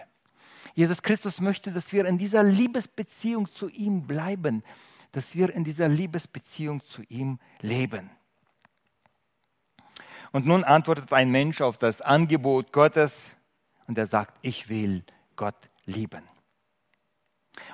Jesus 0.73 1.03
Christus 1.03 1.39
möchte, 1.39 1.71
dass 1.71 1.93
wir 1.93 2.05
in 2.05 2.17
dieser 2.17 2.41
Liebesbeziehung 2.41 3.47
zu 3.51 3.69
ihm 3.69 4.07
bleiben, 4.07 4.63
dass 5.11 5.35
wir 5.35 5.53
in 5.53 5.63
dieser 5.63 5.87
Liebesbeziehung 5.87 6.83
zu 6.83 7.03
ihm 7.09 7.39
leben. 7.59 8.09
Und 10.31 10.45
nun 10.45 10.63
antwortet 10.63 11.11
ein 11.13 11.29
Mensch 11.29 11.61
auf 11.61 11.77
das 11.77 12.01
Angebot 12.01 12.71
Gottes 12.71 13.35
und 13.87 13.97
er 13.97 14.07
sagt, 14.07 14.37
ich 14.41 14.69
will 14.69 15.03
Gott 15.35 15.69
lieben. 15.85 16.23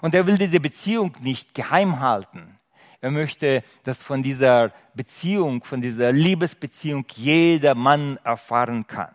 Und 0.01 0.15
er 0.15 0.25
will 0.25 0.37
diese 0.37 0.59
Beziehung 0.59 1.15
nicht 1.21 1.53
geheim 1.53 1.99
halten. 1.99 2.59
Er 2.99 3.11
möchte, 3.11 3.63
dass 3.83 4.01
von 4.01 4.23
dieser 4.23 4.73
Beziehung, 4.95 5.63
von 5.63 5.81
dieser 5.81 6.11
Liebesbeziehung 6.11 7.05
jeder 7.15 7.75
Mann 7.75 8.17
erfahren 8.23 8.87
kann. 8.87 9.13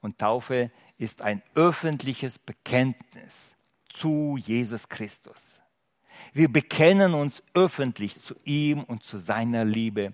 Und 0.00 0.18
Taufe 0.18 0.70
ist 0.98 1.22
ein 1.22 1.42
öffentliches 1.54 2.38
Bekenntnis 2.38 3.56
zu 3.92 4.36
Jesus 4.36 4.88
Christus. 4.88 5.62
Wir 6.32 6.52
bekennen 6.52 7.14
uns 7.14 7.42
öffentlich 7.54 8.20
zu 8.20 8.34
ihm 8.44 8.82
und 8.82 9.04
zu 9.04 9.18
seiner 9.18 9.64
Liebe. 9.64 10.12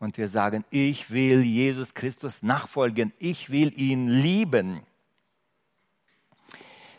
Und 0.00 0.16
wir 0.16 0.28
sagen, 0.28 0.64
ich 0.70 1.10
will 1.10 1.42
Jesus 1.42 1.92
Christus 1.92 2.42
nachfolgen, 2.42 3.12
ich 3.18 3.50
will 3.50 3.78
ihn 3.78 4.08
lieben. 4.08 4.80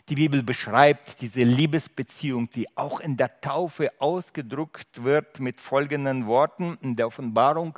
Die 0.08 0.14
Bibel 0.14 0.44
beschreibt 0.44 1.20
diese 1.20 1.42
Liebesbeziehung, 1.42 2.48
die 2.50 2.68
auch 2.76 3.00
in 3.00 3.16
der 3.16 3.40
Taufe 3.40 3.90
ausgedrückt 3.98 5.02
wird 5.02 5.40
mit 5.40 5.60
folgenden 5.60 6.26
Worten 6.26 6.78
in 6.80 6.94
der 6.94 7.08
Offenbarung. 7.08 7.76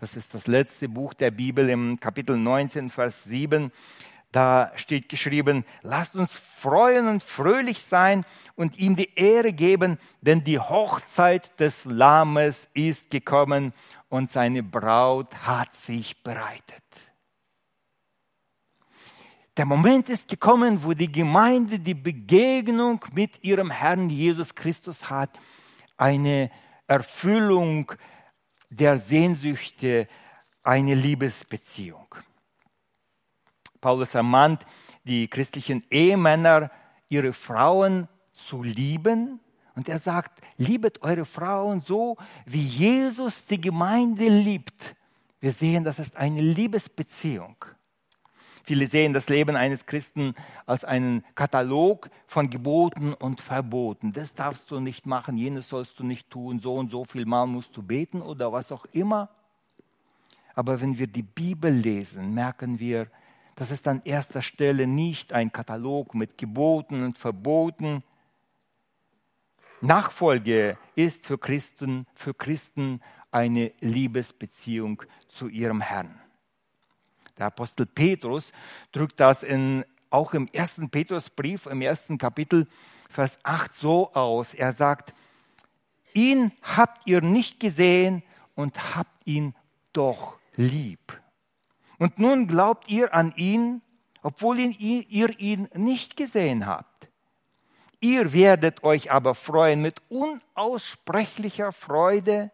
Das 0.00 0.16
ist 0.16 0.34
das 0.34 0.46
letzte 0.46 0.86
Buch 0.86 1.14
der 1.14 1.30
Bibel 1.30 1.70
im 1.70 1.98
Kapitel 1.98 2.36
19, 2.36 2.90
Vers 2.90 3.24
7. 3.24 3.72
Da 4.32 4.72
steht 4.76 5.08
geschrieben, 5.08 5.64
lasst 5.80 6.14
uns 6.14 6.36
freuen 6.36 7.08
und 7.08 7.22
fröhlich 7.22 7.80
sein 7.80 8.26
und 8.56 8.78
ihm 8.78 8.94
die 8.94 9.14
Ehre 9.14 9.54
geben, 9.54 9.96
denn 10.20 10.44
die 10.44 10.58
Hochzeit 10.58 11.58
des 11.58 11.86
Lammes 11.86 12.68
ist 12.74 13.10
gekommen 13.10 13.72
und 14.08 14.30
seine 14.30 14.62
Braut 14.62 15.34
hat 15.46 15.74
sich 15.74 16.22
bereitet. 16.22 16.82
Der 19.56 19.66
Moment 19.66 20.08
ist 20.08 20.28
gekommen, 20.28 20.84
wo 20.84 20.94
die 20.94 21.10
Gemeinde 21.10 21.80
die 21.80 21.94
Begegnung 21.94 23.04
mit 23.12 23.42
ihrem 23.42 23.70
Herrn 23.70 24.08
Jesus 24.08 24.54
Christus 24.54 25.10
hat, 25.10 25.30
eine 25.96 26.50
Erfüllung 26.86 27.90
der 28.70 28.98
Sehnsüchte, 28.98 30.06
eine 30.62 30.94
Liebesbeziehung. 30.94 32.14
Paulus 33.80 34.14
ermahnt 34.14 34.64
die 35.04 35.28
christlichen 35.28 35.84
Ehemänner, 35.90 36.70
ihre 37.08 37.32
Frauen 37.32 38.08
zu 38.32 38.62
lieben. 38.62 39.40
Und 39.78 39.88
er 39.88 40.00
sagt, 40.00 40.40
liebet 40.56 41.04
eure 41.04 41.24
Frauen 41.24 41.82
so, 41.82 42.16
wie 42.44 42.64
Jesus 42.64 43.44
die 43.44 43.60
Gemeinde 43.60 44.26
liebt. 44.26 44.96
Wir 45.38 45.52
sehen, 45.52 45.84
das 45.84 46.00
ist 46.00 46.16
eine 46.16 46.40
Liebesbeziehung. 46.40 47.54
Viele 48.64 48.88
sehen 48.88 49.12
das 49.12 49.28
Leben 49.28 49.54
eines 49.54 49.86
Christen 49.86 50.34
als 50.66 50.84
einen 50.84 51.24
Katalog 51.36 52.10
von 52.26 52.50
Geboten 52.50 53.14
und 53.14 53.40
Verboten. 53.40 54.12
Das 54.12 54.34
darfst 54.34 54.68
du 54.72 54.80
nicht 54.80 55.06
machen, 55.06 55.36
jenes 55.36 55.68
sollst 55.68 56.00
du 56.00 56.02
nicht 56.02 56.28
tun, 56.28 56.58
so 56.58 56.74
und 56.74 56.90
so 56.90 57.04
viel 57.04 57.24
Mal 57.24 57.46
musst 57.46 57.76
du 57.76 57.82
beten 57.84 58.20
oder 58.20 58.52
was 58.52 58.72
auch 58.72 58.84
immer. 58.86 59.28
Aber 60.56 60.80
wenn 60.80 60.98
wir 60.98 61.06
die 61.06 61.22
Bibel 61.22 61.72
lesen, 61.72 62.34
merken 62.34 62.80
wir, 62.80 63.06
das 63.54 63.70
ist 63.70 63.86
an 63.86 64.02
erster 64.04 64.42
Stelle 64.42 64.88
nicht 64.88 65.32
ein 65.32 65.52
Katalog 65.52 66.16
mit 66.16 66.36
Geboten 66.36 67.04
und 67.04 67.16
Verboten. 67.16 68.02
Nachfolge 69.80 70.76
ist 70.94 71.26
für 71.26 71.38
Christen, 71.38 72.06
für 72.14 72.34
Christen 72.34 73.00
eine 73.30 73.72
Liebesbeziehung 73.80 75.02
zu 75.28 75.48
ihrem 75.48 75.80
Herrn. 75.80 76.20
Der 77.36 77.46
Apostel 77.46 77.86
Petrus 77.86 78.52
drückt 78.90 79.20
das 79.20 79.42
in, 79.42 79.84
auch 80.10 80.34
im 80.34 80.48
ersten 80.52 80.90
Petrusbrief, 80.90 81.66
im 81.66 81.82
ersten 81.82 82.18
Kapitel, 82.18 82.66
Vers 83.08 83.38
8 83.44 83.72
so 83.74 84.12
aus. 84.14 84.54
Er 84.54 84.72
sagt, 84.72 85.14
ihn 86.12 86.52
habt 86.62 87.06
ihr 87.06 87.20
nicht 87.20 87.60
gesehen 87.60 88.22
und 88.54 88.96
habt 88.96 89.26
ihn 89.26 89.54
doch 89.92 90.38
lieb. 90.56 91.20
Und 91.98 92.18
nun 92.18 92.48
glaubt 92.48 92.88
ihr 92.90 93.14
an 93.14 93.32
ihn, 93.36 93.82
obwohl 94.22 94.58
ihr 94.58 95.38
ihn 95.38 95.68
nicht 95.74 96.16
gesehen 96.16 96.66
habt. 96.66 97.07
Ihr 98.00 98.32
werdet 98.32 98.84
euch 98.84 99.10
aber 99.10 99.34
freuen 99.34 99.82
mit 99.82 100.00
unaussprechlicher 100.08 101.72
Freude, 101.72 102.52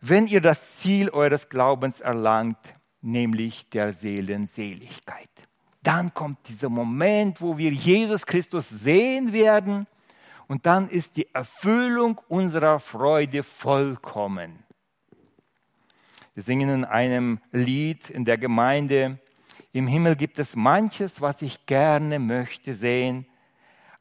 wenn 0.00 0.26
ihr 0.26 0.40
das 0.40 0.76
Ziel 0.76 1.10
eures 1.10 1.48
Glaubens 1.48 2.00
erlangt, 2.00 2.58
nämlich 3.00 3.68
der 3.70 3.92
Seelenseligkeit. 3.92 5.28
Dann 5.82 6.12
kommt 6.12 6.48
dieser 6.48 6.68
Moment, 6.68 7.40
wo 7.40 7.56
wir 7.56 7.70
Jesus 7.70 8.26
Christus 8.26 8.68
sehen 8.68 9.32
werden 9.32 9.86
und 10.48 10.66
dann 10.66 10.88
ist 10.88 11.16
die 11.16 11.32
Erfüllung 11.32 12.20
unserer 12.28 12.80
Freude 12.80 13.42
vollkommen. 13.42 14.64
Wir 16.34 16.42
singen 16.42 16.68
in 16.70 16.84
einem 16.84 17.38
Lied 17.52 18.10
in 18.10 18.24
der 18.24 18.38
Gemeinde, 18.38 19.18
im 19.72 19.86
Himmel 19.86 20.16
gibt 20.16 20.40
es 20.40 20.56
manches, 20.56 21.20
was 21.20 21.42
ich 21.42 21.66
gerne 21.66 22.18
möchte 22.18 22.74
sehen. 22.74 23.26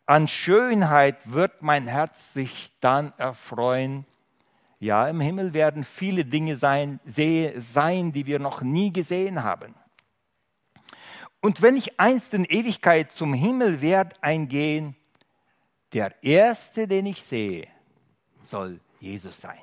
An 0.09 0.27
Schönheit 0.27 1.33
wird 1.33 1.61
mein 1.61 1.85
Herz 1.85 2.33
sich 2.33 2.71
dann 2.79 3.13
erfreuen. 3.17 4.07
Ja, 4.79 5.07
im 5.07 5.21
Himmel 5.21 5.53
werden 5.53 5.83
viele 5.83 6.25
Dinge 6.25 6.55
sein, 6.55 6.99
sein, 7.05 8.11
die 8.11 8.25
wir 8.25 8.39
noch 8.39 8.63
nie 8.63 8.91
gesehen 8.91 9.43
haben. 9.43 9.75
Und 11.41 11.61
wenn 11.61 11.77
ich 11.77 11.99
einst 11.99 12.33
in 12.33 12.45
Ewigkeit 12.45 13.11
zum 13.11 13.35
Himmel 13.35 13.81
werde 13.81 14.15
eingehen, 14.21 14.95
der 15.93 16.23
Erste, 16.23 16.87
den 16.87 17.05
ich 17.05 17.21
sehe, 17.23 17.67
soll 18.41 18.79
Jesus 18.99 19.39
sein. 19.39 19.61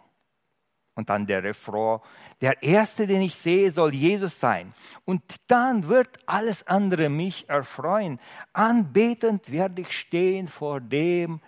Und 0.96 1.10
dann 1.10 1.26
der 1.26 1.44
Refrain, 1.44 2.00
der 2.40 2.62
Erste, 2.62 3.06
den 3.06 3.20
ich 3.20 3.36
sehe, 3.36 3.70
soll 3.70 3.94
Jesus 3.94 4.40
sein. 4.40 4.72
Und 5.04 5.22
dann 5.46 5.88
wird 5.88 6.08
alles 6.26 6.66
andere 6.66 7.10
mich 7.10 7.48
erfreuen. 7.48 8.18
Anbetend 8.54 9.52
werde 9.52 9.82
ich 9.82 9.92
stehen 9.92 10.48
vor 10.48 10.80
dem, 10.80 11.40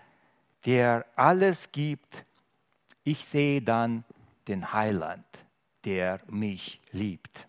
der 0.66 1.06
alles 1.16 1.72
gibt 1.72 2.24
Ich 3.04 3.24
sehe 3.24 3.62
dann 3.62 4.04
den 4.48 4.74
Heiland, 4.74 5.24
der 5.86 6.20
mich 6.28 6.78
liebt. 6.92 7.48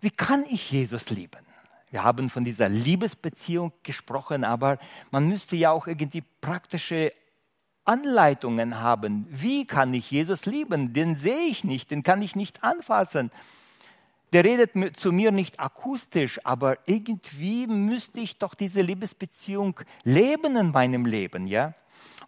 Wie 0.00 0.10
kann 0.10 0.44
ich 0.50 0.72
Jesus 0.72 1.10
lieben? 1.10 1.46
Wir 1.90 2.02
haben 2.02 2.28
von 2.28 2.44
dieser 2.44 2.68
Liebesbeziehung 2.68 3.72
gesprochen, 3.84 4.42
aber 4.44 4.78
man 5.12 5.28
müsste 5.28 5.54
ja 5.54 5.70
auch 5.70 5.86
irgendwie 5.86 6.22
praktische 6.40 7.12
Anleitungen 7.84 8.80
haben. 8.80 9.26
Wie 9.30 9.66
kann 9.66 9.94
ich 9.94 10.10
Jesus 10.10 10.46
lieben? 10.46 10.92
Den 10.92 11.16
sehe 11.16 11.48
ich 11.48 11.64
nicht, 11.64 11.90
den 11.90 12.02
kann 12.02 12.22
ich 12.22 12.36
nicht 12.36 12.62
anfassen. 12.62 13.30
Der 14.32 14.44
redet 14.44 14.96
zu 14.96 15.10
mir 15.10 15.32
nicht 15.32 15.58
akustisch, 15.58 16.38
aber 16.44 16.78
irgendwie 16.86 17.66
müsste 17.66 18.20
ich 18.20 18.38
doch 18.38 18.54
diese 18.54 18.80
Liebesbeziehung 18.80 19.80
leben 20.04 20.56
in 20.56 20.70
meinem 20.70 21.04
Leben, 21.04 21.46
ja? 21.46 21.74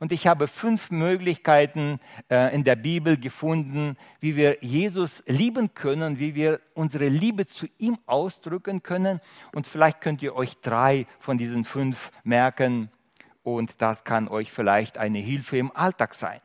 Und 0.00 0.11
ich 0.11 0.26
habe 0.26 0.49
fünf 0.49 0.90
Möglichkeiten 0.90 2.00
äh, 2.28 2.52
in 2.52 2.64
der 2.64 2.75
Bibel 2.75 3.16
gefunden, 3.16 3.97
wie 4.18 4.35
wir 4.35 4.59
Jesus 4.61 5.23
lieben 5.28 5.75
können, 5.75 6.18
wie 6.18 6.35
wir 6.35 6.61
unsere 6.75 7.06
Liebe 7.06 7.47
zu 7.47 7.66
ihm 7.78 7.97
ausdrücken 8.06 8.82
können. 8.82 9.21
Und 9.54 9.68
vielleicht 9.68 10.00
könnt 10.00 10.21
ihr 10.21 10.35
euch 10.35 10.56
drei 10.61 11.06
von 11.21 11.38
diesen 11.38 11.64
fünf 11.64 12.11
merken 12.25 12.90
und 13.42 13.80
das 13.80 14.04
kann 14.04 14.28
euch 14.28 14.52
vielleicht 14.52 14.99
eine 14.99 15.18
Hilfe 15.18 15.58
im 15.58 15.75
Alltag 15.75 16.14
sein. 16.14 16.40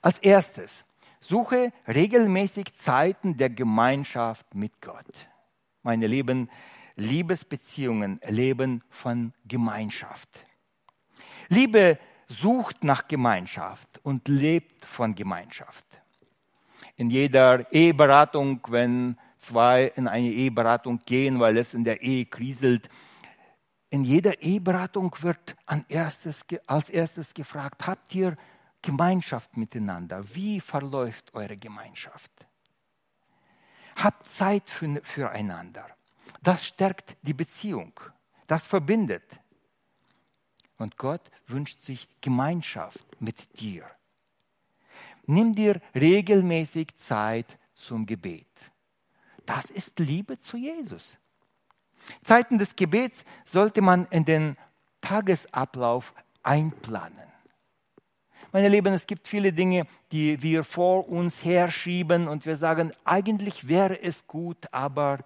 Als 0.00 0.18
erstes, 0.18 0.84
suche 1.20 1.72
regelmäßig 1.86 2.74
Zeiten 2.74 3.36
der 3.36 3.50
Gemeinschaft 3.50 4.54
mit 4.54 4.80
Gott. 4.80 5.28
Meine 5.82 6.06
lieben 6.06 6.48
Liebesbeziehungen 6.96 8.20
leben 8.28 8.82
von 8.90 9.32
Gemeinschaft. 9.46 10.44
Liebe 11.48 11.98
sucht 12.28 12.84
nach 12.84 13.08
Gemeinschaft 13.08 14.00
und 14.02 14.28
lebt 14.28 14.84
von 14.84 15.14
Gemeinschaft. 15.14 15.84
In 16.96 17.10
jeder 17.10 17.72
Eheberatung, 17.72 18.60
wenn 18.68 19.16
zwei 19.38 19.92
in 19.96 20.06
eine 20.06 20.28
Eheberatung 20.28 20.98
gehen, 21.04 21.40
weil 21.40 21.56
es 21.56 21.74
in 21.74 21.84
der 21.84 22.02
Ehe 22.02 22.26
kriselt, 22.26 22.88
in 23.92 24.04
jeder 24.04 24.40
Eheberatung 24.40 25.14
wird 25.20 25.54
erstes, 25.88 26.46
als 26.66 26.88
erstes 26.88 27.34
gefragt, 27.34 27.86
habt 27.86 28.14
ihr 28.14 28.38
Gemeinschaft 28.80 29.54
miteinander? 29.58 30.24
Wie 30.34 30.60
verläuft 30.60 31.34
eure 31.34 31.58
Gemeinschaft? 31.58 32.32
Habt 33.96 34.30
Zeit 34.30 34.70
für, 34.70 34.98
füreinander. 35.04 35.86
Das 36.42 36.64
stärkt 36.64 37.18
die 37.20 37.34
Beziehung. 37.34 37.92
Das 38.46 38.66
verbindet. 38.66 39.38
Und 40.78 40.96
Gott 40.96 41.30
wünscht 41.46 41.80
sich 41.80 42.08
Gemeinschaft 42.22 43.04
mit 43.20 43.60
dir. 43.60 43.84
Nimm 45.26 45.54
dir 45.54 45.82
regelmäßig 45.94 46.96
Zeit 46.96 47.58
zum 47.74 48.06
Gebet. 48.06 48.48
Das 49.44 49.66
ist 49.66 49.98
Liebe 49.98 50.38
zu 50.38 50.56
Jesus. 50.56 51.18
Zeiten 52.22 52.58
des 52.58 52.76
Gebets 52.76 53.24
sollte 53.44 53.80
man 53.80 54.06
in 54.10 54.24
den 54.24 54.56
Tagesablauf 55.00 56.14
einplanen. 56.42 57.32
Meine 58.52 58.68
Lieben, 58.68 58.92
es 58.92 59.06
gibt 59.06 59.28
viele 59.28 59.52
Dinge, 59.52 59.86
die 60.10 60.42
wir 60.42 60.62
vor 60.62 61.08
uns 61.08 61.42
herschieben 61.42 62.28
und 62.28 62.44
wir 62.44 62.56
sagen, 62.56 62.92
eigentlich 63.04 63.66
wäre 63.66 64.02
es 64.02 64.26
gut, 64.26 64.68
aber 64.72 65.20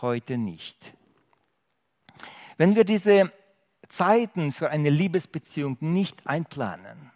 heute 0.00 0.36
nicht. 0.36 0.92
Wenn 2.56 2.74
wir 2.74 2.84
diese 2.84 3.32
Zeiten 3.88 4.50
für 4.50 4.70
eine 4.70 4.90
Liebesbeziehung 4.90 5.76
nicht 5.80 6.26
einplanen, 6.26 7.12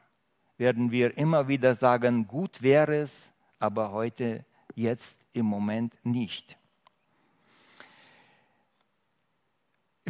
werden 0.56 0.92
wir 0.92 1.16
immer 1.18 1.48
wieder 1.48 1.74
sagen, 1.74 2.28
gut 2.28 2.62
wäre 2.62 2.96
es, 2.96 3.32
aber 3.58 3.90
heute, 3.90 4.44
jetzt 4.76 5.16
im 5.32 5.46
Moment 5.46 5.94
nicht. 6.04 6.59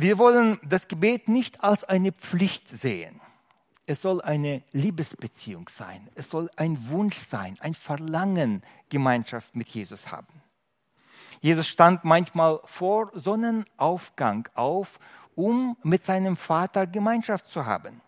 Wir 0.00 0.16
wollen 0.16 0.58
das 0.62 0.88
Gebet 0.88 1.28
nicht 1.28 1.62
als 1.62 1.84
eine 1.84 2.12
Pflicht 2.12 2.70
sehen. 2.70 3.20
Es 3.84 4.00
soll 4.00 4.22
eine 4.22 4.62
Liebesbeziehung 4.72 5.68
sein. 5.68 6.08
Es 6.14 6.30
soll 6.30 6.48
ein 6.56 6.88
Wunsch 6.88 7.18
sein, 7.18 7.58
ein 7.60 7.74
Verlangen, 7.74 8.62
Gemeinschaft 8.88 9.54
mit 9.54 9.68
Jesus 9.68 10.10
haben. 10.10 10.42
Jesus 11.42 11.68
stand 11.68 12.02
manchmal 12.04 12.60
vor 12.64 13.10
Sonnenaufgang 13.12 14.48
auf, 14.54 14.98
um 15.34 15.76
mit 15.82 16.06
seinem 16.06 16.38
Vater 16.38 16.86
Gemeinschaft 16.86 17.52
zu 17.52 17.66
haben. 17.66 18.00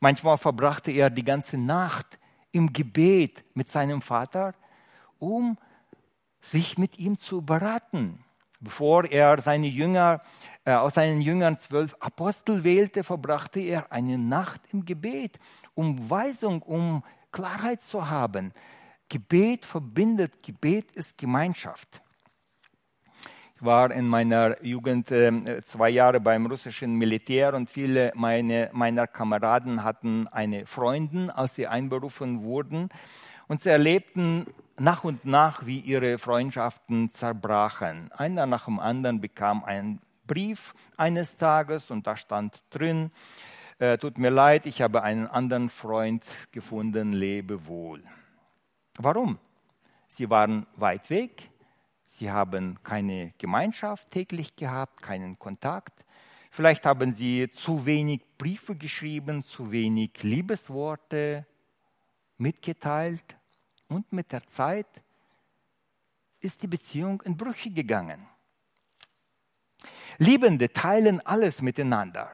Manchmal 0.00 0.36
verbrachte 0.36 0.90
er 0.90 1.08
die 1.08 1.24
ganze 1.24 1.56
Nacht 1.56 2.18
im 2.52 2.70
Gebet 2.70 3.46
mit 3.54 3.70
seinem 3.70 4.02
Vater, 4.02 4.54
um 5.18 5.56
sich 6.42 6.76
mit 6.76 6.98
ihm 6.98 7.16
zu 7.16 7.40
beraten. 7.40 8.25
Bevor 8.66 9.04
er 9.04 9.40
seine 9.40 9.68
Jünger 9.68 10.20
äh, 10.64 10.72
aus 10.72 10.94
seinen 10.94 11.20
Jüngern 11.20 11.56
zwölf 11.60 11.94
Apostel 12.00 12.64
wählte, 12.64 13.04
verbrachte 13.04 13.60
er 13.60 13.92
eine 13.92 14.18
Nacht 14.18 14.60
im 14.72 14.84
Gebet, 14.84 15.38
um 15.74 16.10
Weisung, 16.10 16.62
um 16.62 17.04
Klarheit 17.30 17.80
zu 17.80 18.10
haben. 18.10 18.52
Gebet 19.08 19.64
verbindet, 19.64 20.42
Gebet 20.42 20.90
ist 20.90 21.16
Gemeinschaft. 21.16 22.02
Ich 23.54 23.64
war 23.64 23.92
in 23.92 24.08
meiner 24.08 24.60
Jugend 24.64 25.12
äh, 25.12 25.62
zwei 25.62 25.90
Jahre 25.90 26.18
beim 26.18 26.46
russischen 26.46 26.96
Militär 26.96 27.54
und 27.54 27.70
viele 27.70 28.10
meine, 28.16 28.68
meiner 28.72 29.06
Kameraden 29.06 29.84
hatten 29.84 30.26
eine 30.26 30.66
Freundin, 30.66 31.30
als 31.30 31.54
sie 31.54 31.68
einberufen 31.68 32.42
wurden. 32.42 32.88
Und 33.48 33.62
sie 33.62 33.70
erlebten 33.70 34.46
nach 34.78 35.04
und 35.04 35.24
nach, 35.24 35.64
wie 35.66 35.80
ihre 35.80 36.18
Freundschaften 36.18 37.10
zerbrachen. 37.10 38.10
Einer 38.12 38.46
nach 38.46 38.66
dem 38.66 38.78
anderen 38.78 39.20
bekam 39.20 39.64
einen 39.64 40.00
Brief 40.26 40.74
eines 40.96 41.36
Tages 41.36 41.90
und 41.90 42.06
da 42.06 42.16
stand 42.16 42.62
drin, 42.70 43.10
äh, 43.78 43.96
tut 43.98 44.18
mir 44.18 44.30
leid, 44.30 44.66
ich 44.66 44.82
habe 44.82 45.02
einen 45.02 45.26
anderen 45.26 45.70
Freund 45.70 46.24
gefunden, 46.50 47.12
lebe 47.12 47.66
wohl. 47.66 48.02
Warum? 48.98 49.38
Sie 50.08 50.28
waren 50.30 50.66
weit 50.76 51.10
weg, 51.10 51.50
sie 52.02 52.30
haben 52.30 52.78
keine 52.82 53.34
Gemeinschaft 53.38 54.10
täglich 54.10 54.56
gehabt, 54.56 55.02
keinen 55.02 55.38
Kontakt. 55.38 56.04
Vielleicht 56.50 56.86
haben 56.86 57.12
sie 57.12 57.50
zu 57.50 57.84
wenig 57.84 58.22
Briefe 58.38 58.74
geschrieben, 58.74 59.44
zu 59.44 59.70
wenig 59.70 60.22
Liebesworte 60.22 61.46
mitgeteilt 62.38 63.36
und 63.88 64.12
mit 64.12 64.32
der 64.32 64.42
Zeit 64.46 64.86
ist 66.40 66.62
die 66.62 66.66
Beziehung 66.66 67.22
in 67.22 67.36
Brüche 67.36 67.70
gegangen. 67.70 68.26
Liebende 70.18 70.72
teilen 70.72 71.20
alles 71.26 71.62
miteinander. 71.62 72.32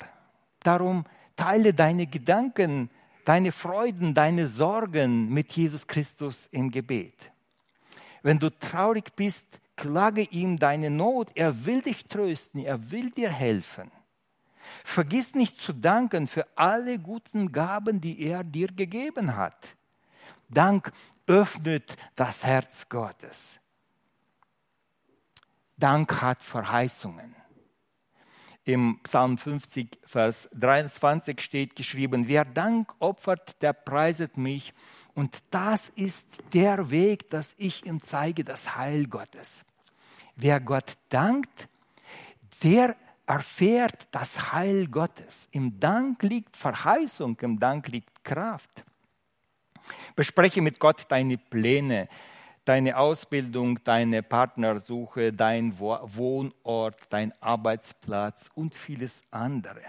Darum 0.60 1.04
teile 1.36 1.74
deine 1.74 2.06
Gedanken, 2.06 2.90
deine 3.24 3.52
Freuden, 3.52 4.14
deine 4.14 4.46
Sorgen 4.46 5.28
mit 5.32 5.52
Jesus 5.52 5.86
Christus 5.86 6.46
im 6.48 6.70
Gebet. 6.70 7.32
Wenn 8.22 8.38
du 8.38 8.50
traurig 8.50 9.14
bist, 9.16 9.60
klage 9.76 10.22
ihm 10.22 10.58
deine 10.58 10.90
Not. 10.90 11.30
Er 11.34 11.64
will 11.64 11.82
dich 11.82 12.04
trösten, 12.06 12.64
er 12.64 12.90
will 12.90 13.10
dir 13.10 13.30
helfen. 13.30 13.90
Vergiss 14.84 15.34
nicht 15.34 15.60
zu 15.60 15.72
danken 15.72 16.28
für 16.28 16.46
alle 16.56 16.98
guten 16.98 17.50
Gaben, 17.50 18.00
die 18.00 18.20
er 18.20 18.44
dir 18.44 18.68
gegeben 18.68 19.36
hat. 19.36 19.76
Dank 20.52 20.92
öffnet 21.26 21.96
das 22.14 22.44
Herz 22.44 22.88
Gottes. 22.88 23.58
Dank 25.76 26.20
hat 26.20 26.42
Verheißungen. 26.42 27.34
Im 28.64 29.00
Psalm 29.02 29.38
50, 29.38 29.98
Vers 30.04 30.48
23 30.52 31.40
steht 31.40 31.74
geschrieben, 31.74 32.28
wer 32.28 32.44
Dank 32.44 32.94
opfert, 33.00 33.60
der 33.60 33.72
preiset 33.72 34.36
mich. 34.36 34.72
Und 35.14 35.42
das 35.50 35.88
ist 35.88 36.28
der 36.52 36.90
Weg, 36.90 37.28
dass 37.30 37.54
ich 37.58 37.84
ihm 37.84 38.02
zeige, 38.02 38.44
das 38.44 38.76
Heil 38.76 39.08
Gottes. 39.08 39.64
Wer 40.36 40.60
Gott 40.60 40.96
dankt, 41.08 41.68
der 42.62 42.96
erfährt 43.26 44.08
das 44.12 44.52
Heil 44.52 44.86
Gottes. 44.86 45.48
Im 45.50 45.80
Dank 45.80 46.22
liegt 46.22 46.56
Verheißung, 46.56 47.36
im 47.40 47.58
Dank 47.58 47.88
liegt 47.88 48.22
Kraft. 48.22 48.84
Bespreche 50.14 50.60
mit 50.60 50.78
Gott 50.78 51.06
deine 51.08 51.38
Pläne, 51.38 52.08
deine 52.64 52.96
Ausbildung, 52.96 53.82
deine 53.84 54.22
Partnersuche, 54.22 55.32
dein 55.32 55.78
Wohnort, 55.78 56.96
dein 57.10 57.32
Arbeitsplatz 57.40 58.50
und 58.54 58.74
vieles 58.74 59.22
andere. 59.30 59.82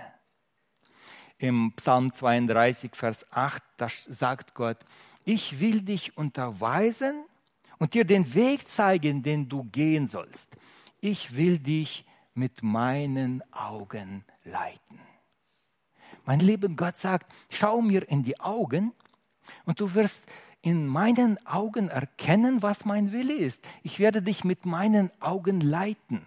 Im 1.38 1.74
Psalm 1.76 2.14
32, 2.14 2.96
Vers 2.96 3.26
8, 3.32 3.62
da 3.78 3.88
sagt 4.08 4.54
Gott, 4.54 4.78
ich 5.26 5.60
will 5.60 5.82
dich 5.82 6.18
unterweisen 6.18 7.26
und 7.80 7.94
dir 7.94 8.06
den 8.06 8.34
Weg 8.34 8.70
zeigen, 8.70 9.24
den 9.24 9.50
du 9.50 9.64
gehen 9.66 10.08
sollst. 10.08 10.50
Ich 11.02 11.36
will 11.36 11.60
dich 11.60 12.06
mit 12.34 12.64
meinen 12.64 13.44
Augen 13.52 14.24
leiten. 14.44 15.00
Mein 16.26 16.40
lieber 16.40 16.70
Gott 16.70 16.98
sagt, 16.98 17.32
schau 17.50 17.82
mir 17.82 18.08
in 18.10 18.24
die 18.24 18.40
Augen 18.40 18.94
und 19.66 19.80
du 19.80 19.94
wirst 19.94 20.24
in 20.62 20.88
meinen 20.88 21.46
Augen 21.46 21.90
erkennen, 21.90 22.62
was 22.62 22.86
mein 22.86 23.12
Wille 23.12 23.34
ist. 23.34 23.64
Ich 23.84 24.00
werde 24.00 24.22
dich 24.22 24.44
mit 24.44 24.66
meinen 24.66 25.12
Augen 25.20 25.60
leiten. 25.60 26.26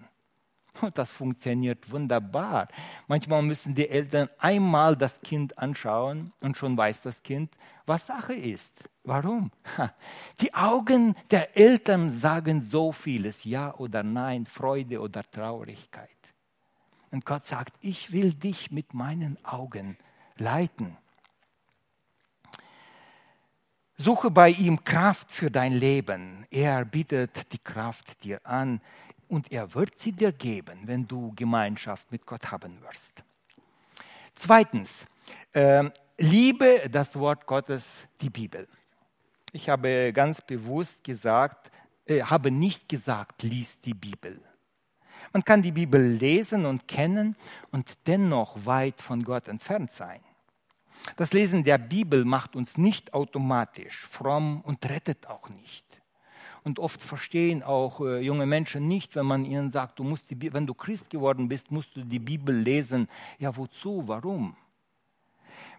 Und 0.83 0.99
das 0.99 1.11
funktioniert 1.11 1.91
wunderbar. 1.91 2.69
Manchmal 3.09 3.43
müssen 3.43 3.75
die 3.75 3.89
Eltern 3.89 4.29
einmal 4.39 4.95
das 4.95 5.21
Kind 5.23 5.57
anschauen 5.59 6.33
und 6.41 6.57
schon 6.57 6.77
weiß 6.77 7.03
das 7.03 7.23
Kind, 7.23 7.51
was 7.87 8.07
Sache 8.07 8.35
ist. 8.35 8.73
Warum? 9.05 9.51
Die 10.41 10.53
Augen 10.53 11.15
der 11.31 11.57
Eltern 11.57 12.11
sagen 12.11 12.61
so 12.61 12.93
vieles, 12.93 13.45
ja 13.45 13.75
oder 13.75 14.03
nein, 14.03 14.45
Freude 14.45 15.01
oder 15.01 15.23
Traurigkeit. 15.31 16.11
Und 17.11 17.25
Gott 17.25 17.45
sagt, 17.45 17.75
ich 17.81 18.13
will 18.13 18.35
dich 18.35 18.71
mit 18.71 18.93
meinen 18.93 19.43
Augen 19.45 19.97
leiten. 20.37 20.97
Suche 23.99 24.31
bei 24.31 24.51
ihm 24.51 24.85
Kraft 24.85 25.31
für 25.31 25.51
dein 25.51 25.73
Leben. 25.73 26.47
Er 26.51 26.85
bietet 26.85 27.53
die 27.53 27.59
Kraft 27.59 28.23
dir 28.23 28.41
an 28.45 28.81
und 29.29 29.51
er 29.51 29.75
wird 29.75 29.99
sie 29.99 30.13
dir 30.13 30.33
geben, 30.33 30.81
wenn 30.85 31.07
du 31.07 31.33
Gemeinschaft 31.35 32.13
mit 32.13 32.27
Gott 32.27 32.53
haben 32.53 32.81
wirst. 32.83 33.23
Zweitens, 34.35 35.07
äh, 35.55 35.85
liebe 36.19 36.89
das 36.91 37.19
Wort 37.19 37.47
Gottes, 37.47 38.07
die 38.21 38.29
Bibel. 38.29 38.69
Ich 39.53 39.71
habe 39.71 40.13
ganz 40.13 40.43
bewusst 40.43 41.03
gesagt, 41.03 41.71
äh, 42.05 42.23
habe 42.23 42.51
nicht 42.51 42.91
gesagt, 42.91 43.43
lies 43.43 43.81
die 43.81 43.95
Bibel. 43.95 44.41
Man 45.33 45.43
kann 45.43 45.63
die 45.63 45.73
Bibel 45.73 46.01
lesen 46.01 46.67
und 46.67 46.87
kennen 46.87 47.35
und 47.71 47.97
dennoch 48.07 48.67
weit 48.67 49.01
von 49.01 49.23
Gott 49.23 49.49
entfernt 49.49 49.91
sein. 49.91 50.21
Das 51.17 51.33
Lesen 51.33 51.65
der 51.65 51.79
Bibel 51.79 52.25
macht 52.25 52.57
uns 52.57 52.77
nicht 52.77 53.15
automatisch 53.15 53.99
fromm 54.07 54.61
und 54.63 54.85
rettet 54.87 55.27
auch 55.27 55.49
nicht. 55.51 55.85
Und 56.65 56.81
oft 56.81 57.01
verstehen 57.01 57.63
auch 57.63 58.01
äh, 58.01 58.19
junge 58.19 58.45
Menschen 58.45 58.89
nicht, 58.89 59.15
wenn 59.15 59.27
man 59.27 59.45
ihnen 59.45 59.71
sagt, 59.71 60.01
du 60.01 60.03
musst 60.03 60.31
die, 60.31 60.53
wenn 60.53 60.67
du 60.67 60.75
Christ 60.75 61.11
geworden 61.11 61.49
bist, 61.49 61.71
musst 61.71 61.95
du 61.95 62.03
die 62.03 62.19
Bibel 62.19 62.57
lesen. 62.57 63.09
Ja, 63.39 63.57
wozu? 63.57 64.03
Warum? 64.07 64.57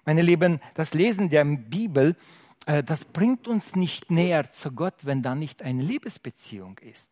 Meine 0.05 0.21
Lieben, 0.21 0.61
das 0.75 0.93
Lesen 0.93 1.29
der 1.29 1.43
Bibel, 1.43 2.15
äh, 2.65 2.83
das 2.83 3.03
bringt 3.03 3.49
uns 3.49 3.75
nicht 3.75 4.09
näher 4.09 4.49
zu 4.49 4.71
Gott, 4.71 4.95
wenn 5.05 5.21
da 5.21 5.35
nicht 5.35 5.61
eine 5.61 5.83
Liebesbeziehung 5.83 6.77
ist. 6.77 7.09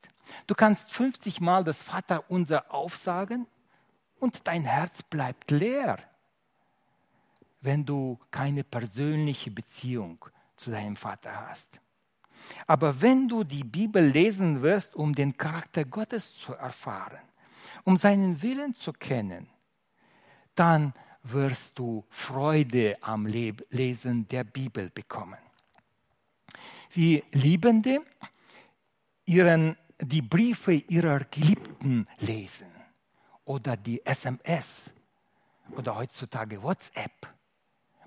Du 0.47 0.55
kannst 0.55 0.93
50 0.93 1.41
Mal 1.41 1.65
das 1.65 1.83
Vaterunser 1.83 2.73
aufsagen 2.73 3.45
und 4.19 4.47
dein 4.47 4.63
Herz 4.63 5.03
bleibt 5.03 5.51
leer 5.51 5.99
wenn 7.65 7.85
du 7.85 8.19
keine 8.31 8.63
persönliche 8.63 9.51
Beziehung 9.51 10.23
zu 10.55 10.71
deinem 10.71 10.95
Vater 10.95 11.47
hast. 11.47 11.81
Aber 12.67 13.01
wenn 13.01 13.27
du 13.27 13.43
die 13.43 13.63
Bibel 13.63 14.05
lesen 14.05 14.61
wirst, 14.61 14.95
um 14.95 15.15
den 15.15 15.35
Charakter 15.35 15.83
Gottes 15.83 16.37
zu 16.37 16.53
erfahren, 16.53 17.23
um 17.83 17.97
seinen 17.97 18.41
Willen 18.41 18.75
zu 18.75 18.93
kennen, 18.93 19.47
dann 20.53 20.93
wirst 21.23 21.77
du 21.79 22.05
Freude 22.09 22.97
am 23.01 23.25
Lesen 23.25 24.27
der 24.27 24.43
Bibel 24.43 24.89
bekommen. 24.91 25.39
Wie 26.91 27.23
Liebende 27.31 27.99
ihren, 29.25 29.75
die 29.99 30.21
Briefe 30.21 30.73
ihrer 30.73 31.19
Geliebten 31.25 32.05
lesen 32.19 32.67
oder 33.43 33.75
die 33.75 34.05
SMS 34.05 34.91
oder 35.71 35.95
heutzutage 35.95 36.61
WhatsApp 36.61 37.34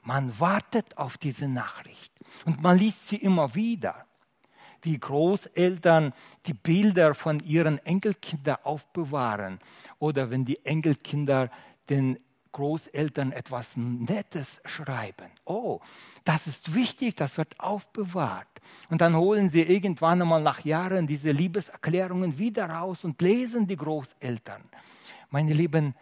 man 0.03 0.39
wartet 0.41 0.97
auf 0.97 1.19
diese 1.19 1.49
Nachricht 1.49 2.13
und 2.45 2.63
man 2.63 2.79
liest 2.79 3.09
sie 3.09 3.17
immer 3.17 3.55
wieder. 3.55 4.05
Wie 4.83 4.99
Großeltern 4.99 6.13
die 6.47 6.55
Bilder 6.55 7.15
von 7.15 7.41
ihren 7.41 7.79
Enkelkindern 7.85 8.59
aufbewahren 8.63 9.59
oder 9.99 10.31
wenn 10.31 10.45
die 10.45 10.65
Enkelkinder 10.65 11.51
den 11.91 12.19
Großeltern 12.53 13.33
etwas 13.33 13.77
Nettes 13.77 14.61
schreiben. 14.65 15.31
Oh, 15.45 15.81
das 16.25 16.47
ist 16.47 16.75
wichtig, 16.75 17.17
das 17.17 17.39
wird 17.39 17.59
aufbewahrt. 17.61 18.49
Und 18.89 19.01
dann 19.01 19.17
holen 19.17 19.51
sie 19.51 19.63
irgendwann 19.63 20.23
einmal 20.23 20.43
nach 20.43 20.65
Jahren 20.65 21.07
diese 21.07 21.31
Liebeserklärungen 21.31 22.39
wieder 22.39 22.69
raus 22.69 23.05
und 23.05 23.21
lesen 23.21 23.67
die 23.67 23.77
Großeltern. 23.77 24.63
Meine 25.31 25.53
Lieben, 25.53 25.95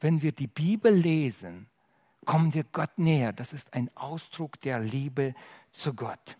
wenn 0.00 0.22
wir 0.22 0.32
die 0.32 0.46
Bibel 0.46 0.92
lesen, 0.92 1.66
kommen 2.24 2.54
wir 2.54 2.64
Gott 2.64 2.98
näher. 2.98 3.32
Das 3.32 3.52
ist 3.52 3.74
ein 3.74 3.90
Ausdruck 3.94 4.60
der 4.60 4.80
Liebe 4.80 5.34
zu 5.72 5.94
Gott. 5.94 6.36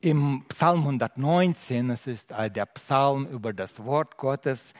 Im 0.00 0.44
Psalm 0.48 0.80
119, 0.80 1.90
es 1.90 2.06
ist 2.08 2.30
der 2.30 2.66
Psalm 2.66 3.26
über 3.26 3.52
das 3.52 3.84
Wort 3.84 4.16
Gottes, 4.16 4.74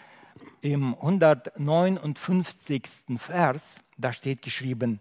im 0.60 0.94
159. 0.94 2.82
Vers, 3.18 3.82
da 3.96 4.12
steht 4.12 4.42
geschrieben, 4.42 5.00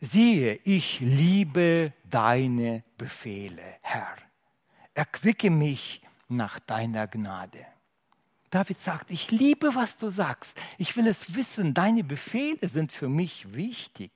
siehe, 0.00 0.60
ich 0.64 1.00
liebe 1.00 1.92
deine 2.04 2.84
Befehle, 2.96 3.62
Herr. 3.80 4.14
Erquicke 4.94 5.50
mich 5.50 6.02
nach 6.28 6.60
deiner 6.60 7.08
Gnade. 7.08 7.66
David 8.52 8.82
sagt, 8.82 9.10
ich 9.10 9.30
liebe, 9.30 9.74
was 9.74 9.96
du 9.96 10.10
sagst. 10.10 10.60
Ich 10.76 10.94
will 10.94 11.06
es 11.06 11.34
wissen. 11.34 11.72
Deine 11.72 12.04
Befehle 12.04 12.68
sind 12.68 12.92
für 12.92 13.08
mich 13.08 13.54
wichtig. 13.54 14.12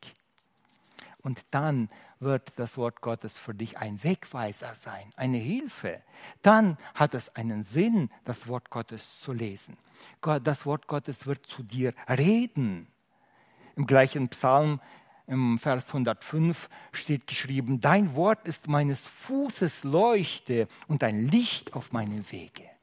Und 1.22 1.40
dann 1.50 1.88
wird 2.20 2.52
das 2.56 2.76
Wort 2.76 3.00
Gottes 3.00 3.38
für 3.38 3.54
dich 3.54 3.78
ein 3.78 4.04
Wegweiser 4.04 4.74
sein, 4.74 5.10
eine 5.16 5.38
Hilfe. 5.38 6.02
Dann 6.42 6.76
hat 6.94 7.14
es 7.14 7.34
einen 7.34 7.62
Sinn, 7.62 8.10
das 8.26 8.46
Wort 8.46 8.68
Gottes 8.68 9.20
zu 9.20 9.32
lesen. 9.32 9.78
Das 10.20 10.66
Wort 10.66 10.86
Gottes 10.86 11.26
wird 11.26 11.46
zu 11.46 11.62
dir 11.62 11.94
reden. 12.06 12.88
Im 13.74 13.86
gleichen 13.86 14.28
Psalm, 14.28 14.82
im 15.26 15.58
Vers 15.58 15.88
105, 15.88 16.68
steht 16.92 17.26
geschrieben, 17.26 17.80
Dein 17.80 18.14
Wort 18.14 18.46
ist 18.46 18.68
meines 18.68 19.06
Fußes 19.06 19.84
Leuchte 19.84 20.68
und 20.88 21.02
ein 21.02 21.26
Licht 21.26 21.72
auf 21.72 21.92
meinen 21.92 22.30
Wege 22.30 22.75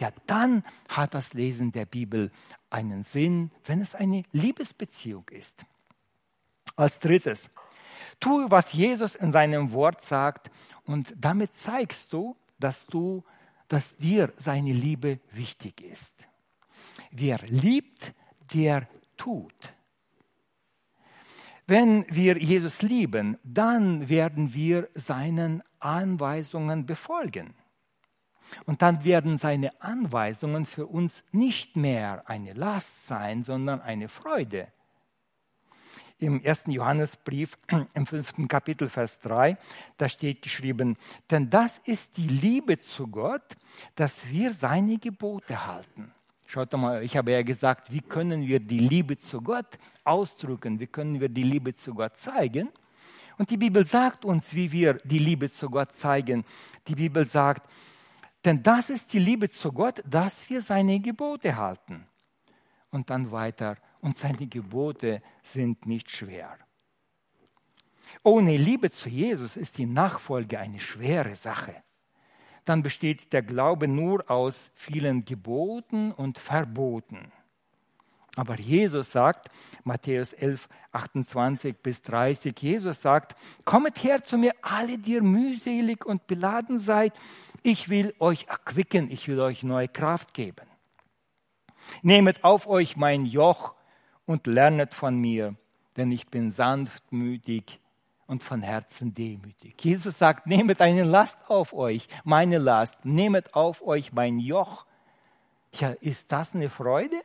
ja 0.00 0.10
dann 0.26 0.64
hat 0.88 1.14
das 1.14 1.34
Lesen 1.34 1.72
der 1.72 1.86
Bibel 1.86 2.30
einen 2.70 3.02
Sinn, 3.02 3.50
wenn 3.64 3.80
es 3.80 3.94
eine 3.94 4.24
Liebesbeziehung 4.32 5.28
ist. 5.30 5.64
Als 6.76 6.98
drittes, 6.98 7.50
tue, 8.18 8.50
was 8.50 8.72
Jesus 8.72 9.14
in 9.14 9.32
seinem 9.32 9.72
Wort 9.72 10.02
sagt 10.02 10.50
und 10.84 11.14
damit 11.16 11.56
zeigst 11.56 12.12
du, 12.12 12.36
dass 12.58 12.86
du, 12.86 13.24
dass 13.68 13.96
dir 13.96 14.32
seine 14.36 14.72
Liebe 14.72 15.20
wichtig 15.32 15.80
ist. 15.80 16.24
Wer 17.10 17.38
liebt, 17.46 18.12
der 18.52 18.88
tut. 19.16 19.74
Wenn 21.66 22.04
wir 22.08 22.36
Jesus 22.36 22.82
lieben, 22.82 23.38
dann 23.44 24.08
werden 24.08 24.52
wir 24.54 24.88
seinen 24.94 25.62
Anweisungen 25.78 26.84
befolgen. 26.84 27.54
Und 28.66 28.82
dann 28.82 29.04
werden 29.04 29.38
seine 29.38 29.80
Anweisungen 29.80 30.66
für 30.66 30.86
uns 30.86 31.22
nicht 31.32 31.76
mehr 31.76 32.28
eine 32.28 32.52
Last 32.52 33.06
sein, 33.06 33.42
sondern 33.44 33.80
eine 33.80 34.08
Freude. 34.08 34.68
Im 36.18 36.42
ersten 36.42 36.70
Johannesbrief, 36.70 37.56
im 37.94 38.06
fünften 38.06 38.46
Kapitel, 38.46 38.88
Vers 38.88 39.20
3, 39.20 39.56
da 39.96 40.08
steht 40.08 40.42
geschrieben, 40.42 40.96
denn 41.30 41.48
das 41.48 41.78
ist 41.78 42.16
die 42.16 42.28
Liebe 42.28 42.78
zu 42.78 43.08
Gott, 43.08 43.56
dass 43.94 44.28
wir 44.28 44.52
seine 44.52 44.98
Gebote 44.98 45.66
halten. 45.66 46.12
Schaut 46.46 46.72
mal, 46.72 47.04
ich 47.04 47.16
habe 47.16 47.30
ja 47.30 47.42
gesagt, 47.42 47.92
wie 47.92 48.00
können 48.00 48.46
wir 48.46 48.58
die 48.58 48.80
Liebe 48.80 49.16
zu 49.16 49.40
Gott 49.40 49.78
ausdrücken, 50.02 50.80
wie 50.80 50.88
können 50.88 51.20
wir 51.20 51.28
die 51.28 51.44
Liebe 51.44 51.74
zu 51.74 51.94
Gott 51.94 52.16
zeigen. 52.16 52.70
Und 53.38 53.50
die 53.50 53.56
Bibel 53.56 53.86
sagt 53.86 54.24
uns, 54.24 54.52
wie 54.52 54.70
wir 54.70 54.94
die 55.04 55.20
Liebe 55.20 55.50
zu 55.50 55.70
Gott 55.70 55.92
zeigen. 55.92 56.44
Die 56.88 56.96
Bibel 56.96 57.24
sagt, 57.24 57.62
denn 58.44 58.62
das 58.62 58.90
ist 58.90 59.12
die 59.12 59.18
Liebe 59.18 59.50
zu 59.50 59.72
Gott, 59.72 60.02
dass 60.06 60.48
wir 60.48 60.60
seine 60.60 61.00
Gebote 61.00 61.56
halten. 61.56 62.06
Und 62.90 63.10
dann 63.10 63.30
weiter, 63.30 63.76
und 64.00 64.18
seine 64.18 64.46
Gebote 64.46 65.22
sind 65.42 65.86
nicht 65.86 66.10
schwer. 66.10 66.58
Ohne 68.22 68.56
Liebe 68.56 68.90
zu 68.90 69.08
Jesus 69.08 69.56
ist 69.56 69.78
die 69.78 69.86
Nachfolge 69.86 70.58
eine 70.58 70.80
schwere 70.80 71.34
Sache. 71.34 71.74
Dann 72.64 72.82
besteht 72.82 73.32
der 73.32 73.42
Glaube 73.42 73.88
nur 73.88 74.30
aus 74.30 74.70
vielen 74.74 75.24
Geboten 75.24 76.12
und 76.12 76.38
Verboten. 76.38 77.32
Aber 78.40 78.58
Jesus 78.58 79.12
sagt, 79.12 79.50
Matthäus 79.84 80.32
11, 80.32 80.66
28 80.92 81.76
bis 81.76 82.00
30, 82.00 82.58
Jesus 82.58 83.02
sagt, 83.02 83.36
kommet 83.66 84.02
her 84.02 84.24
zu 84.24 84.38
mir, 84.38 84.52
alle, 84.62 84.96
die 84.96 85.12
ihr 85.12 85.22
mühselig 85.22 86.06
und 86.06 86.26
beladen 86.26 86.78
seid, 86.78 87.12
ich 87.62 87.90
will 87.90 88.14
euch 88.18 88.46
erquicken, 88.48 89.10
ich 89.10 89.28
will 89.28 89.40
euch 89.40 89.62
neue 89.62 89.88
Kraft 89.88 90.32
geben. 90.32 90.66
Nehmet 92.00 92.42
auf 92.42 92.66
euch 92.66 92.96
mein 92.96 93.26
Joch 93.26 93.74
und 94.24 94.46
lernet 94.46 94.94
von 94.94 95.18
mir, 95.18 95.54
denn 95.98 96.10
ich 96.10 96.26
bin 96.28 96.50
sanftmütig 96.50 97.78
und 98.26 98.42
von 98.42 98.62
Herzen 98.62 99.12
demütig. 99.12 99.74
Jesus 99.84 100.16
sagt, 100.16 100.46
nehmet 100.46 100.80
eine 100.80 101.04
Last 101.04 101.36
auf 101.48 101.74
euch, 101.74 102.08
meine 102.24 102.56
Last, 102.56 103.04
nehmet 103.04 103.54
auf 103.54 103.82
euch 103.82 104.14
mein 104.14 104.38
Joch. 104.38 104.86
Ja, 105.74 105.90
ist 106.00 106.32
das 106.32 106.54
eine 106.54 106.70
Freude? 106.70 107.20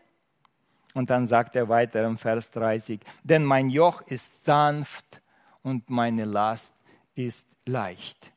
Und 0.95 1.09
dann 1.09 1.27
sagt 1.27 1.57
er 1.57 1.67
weiter 1.67 2.05
im 2.05 2.17
Vers 2.17 2.49
30, 2.51 3.01
denn 3.21 3.43
mein 3.43 3.69
Joch 3.69 4.01
ist 4.03 4.45
sanft 4.45 5.21
und 5.61 5.89
meine 5.89 6.23
Last 6.23 6.73
ist 7.15 7.45
leicht. 7.65 8.31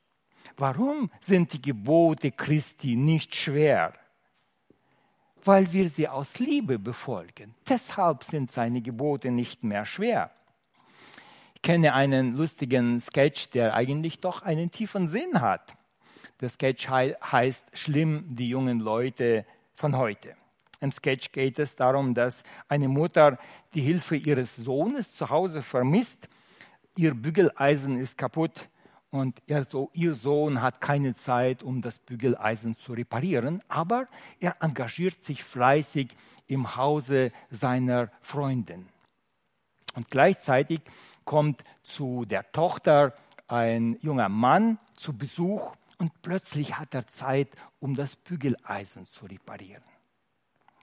Warum 0.57 1.09
sind 1.21 1.53
die 1.53 1.63
Gebote 1.63 2.33
Christi 2.33 2.97
nicht 2.97 3.37
schwer? 3.37 3.95
Weil 5.45 5.73
wir 5.73 5.89
sie 5.89 6.09
aus 6.09 6.41
Liebe 6.41 6.81
befolgen. 6.81 7.55
Deshalb 7.69 8.25
sind 8.25 8.51
seine 8.51 8.83
Gebote 8.83 9.31
nicht 9.31 9.63
mehr 9.63 9.85
schwer. 9.85 10.33
Ich 11.55 11.63
kenne 11.63 11.95
einen 11.95 12.37
lustigen 12.37 12.99
Sketch, 12.99 13.51
der 13.51 13.75
eigentlich 13.75 14.19
doch 14.19 14.43
einen 14.43 14.73
tiefen 14.73 15.07
Sinn 15.07 15.41
hat. 15.41 15.75
Der 16.41 16.49
Sketch 16.49 16.89
heißt 16.89 17.79
Schlimm 17.79 18.25
die 18.35 18.49
jungen 18.49 18.81
Leute 18.81 19.47
von 19.77 19.97
heute. 19.97 20.38
Im 20.81 20.93
Sketch 20.93 21.33
geht 21.33 21.59
es 21.59 21.75
darum, 21.75 22.15
dass 22.15 22.45
eine 22.69 22.89
Mutter 22.89 23.39
die 23.75 23.81
Hilfe 23.81 24.17
ihres 24.17 24.57
Sohnes 24.57 25.15
zu 25.15 25.29
Hause 25.31 25.63
vermisst. 25.63 26.29
Ihr 26.97 27.15
Bügeleisen 27.15 27.99
ist 27.99 28.17
kaputt 28.17 28.69
und 29.11 29.41
ihr 29.47 30.15
Sohn 30.15 30.61
hat 30.63 30.81
keine 30.81 31.15
Zeit, 31.15 31.63
um 31.63 31.83
das 31.83 31.99
Bügeleisen 31.99 32.77
zu 32.77 32.93
reparieren, 32.93 33.63
aber 33.69 34.07
er 34.39 34.57
engagiert 34.61 35.23
sich 35.23 35.43
fleißig 35.43 36.15
im 36.47 36.77
Hause 36.77 37.33
seiner 37.51 38.11
Freundin. 38.21 38.89
Und 39.95 40.11
gleichzeitig 40.11 40.81
kommt 41.25 41.65
zu 41.83 42.25
der 42.25 42.53
Tochter 42.53 43.15
ein 43.49 43.99
junger 44.03 44.29
Mann 44.29 44.79
zu 44.95 45.17
Besuch 45.17 45.75
und 45.97 46.23
plötzlich 46.23 46.79
hat 46.79 46.95
er 46.95 47.07
Zeit, 47.09 47.49
um 47.81 47.97
das 47.97 48.15
Bügeleisen 48.15 49.07
zu 49.09 49.27
reparieren. 49.27 49.83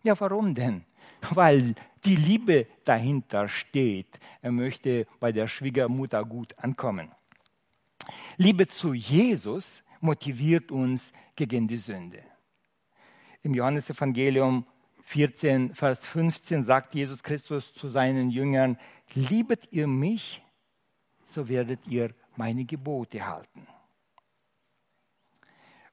Ja, 0.05 0.13
warum 0.19 0.53
denn? 0.53 0.85
Weil 1.31 1.73
die 2.05 2.15
Liebe 2.15 2.67
dahinter 2.83 3.49
steht. 3.49 4.19
Er 4.43 4.51
möchte 4.51 5.07
bei 5.19 5.31
der 5.31 5.47
Schwiegermutter 5.47 6.23
gut 6.23 6.53
ankommen. 6.59 7.11
Liebe 8.37 8.67
zu 8.67 8.93
Jesus 8.93 9.83
motiviert 10.01 10.71
uns 10.71 11.11
gegen 11.35 11.67
die 11.67 11.79
Sünde. 11.79 12.21
Im 13.41 13.55
Johannesevangelium 13.55 14.67
14, 15.05 15.73
Vers 15.73 16.05
15 16.05 16.63
sagt 16.63 16.93
Jesus 16.93 17.23
Christus 17.23 17.73
zu 17.73 17.89
seinen 17.89 18.29
Jüngern, 18.29 18.77
liebet 19.15 19.69
ihr 19.71 19.87
mich, 19.87 20.43
so 21.23 21.47
werdet 21.47 21.79
ihr 21.87 22.13
meine 22.35 22.63
Gebote 22.65 23.25
halten. 23.25 23.65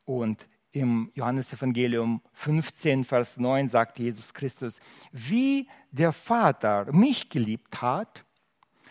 Und 0.05 0.47
im 0.73 1.11
Johannesevangelium 1.15 2.23
15, 2.33 3.05
Vers 3.05 3.37
9 3.37 3.69
sagt 3.69 3.99
Jesus 3.99 4.33
Christus, 4.33 4.81
wie 5.13 5.69
der 5.91 6.13
Vater 6.13 6.91
mich 6.93 7.29
geliebt 7.29 7.83
hat, 7.83 8.25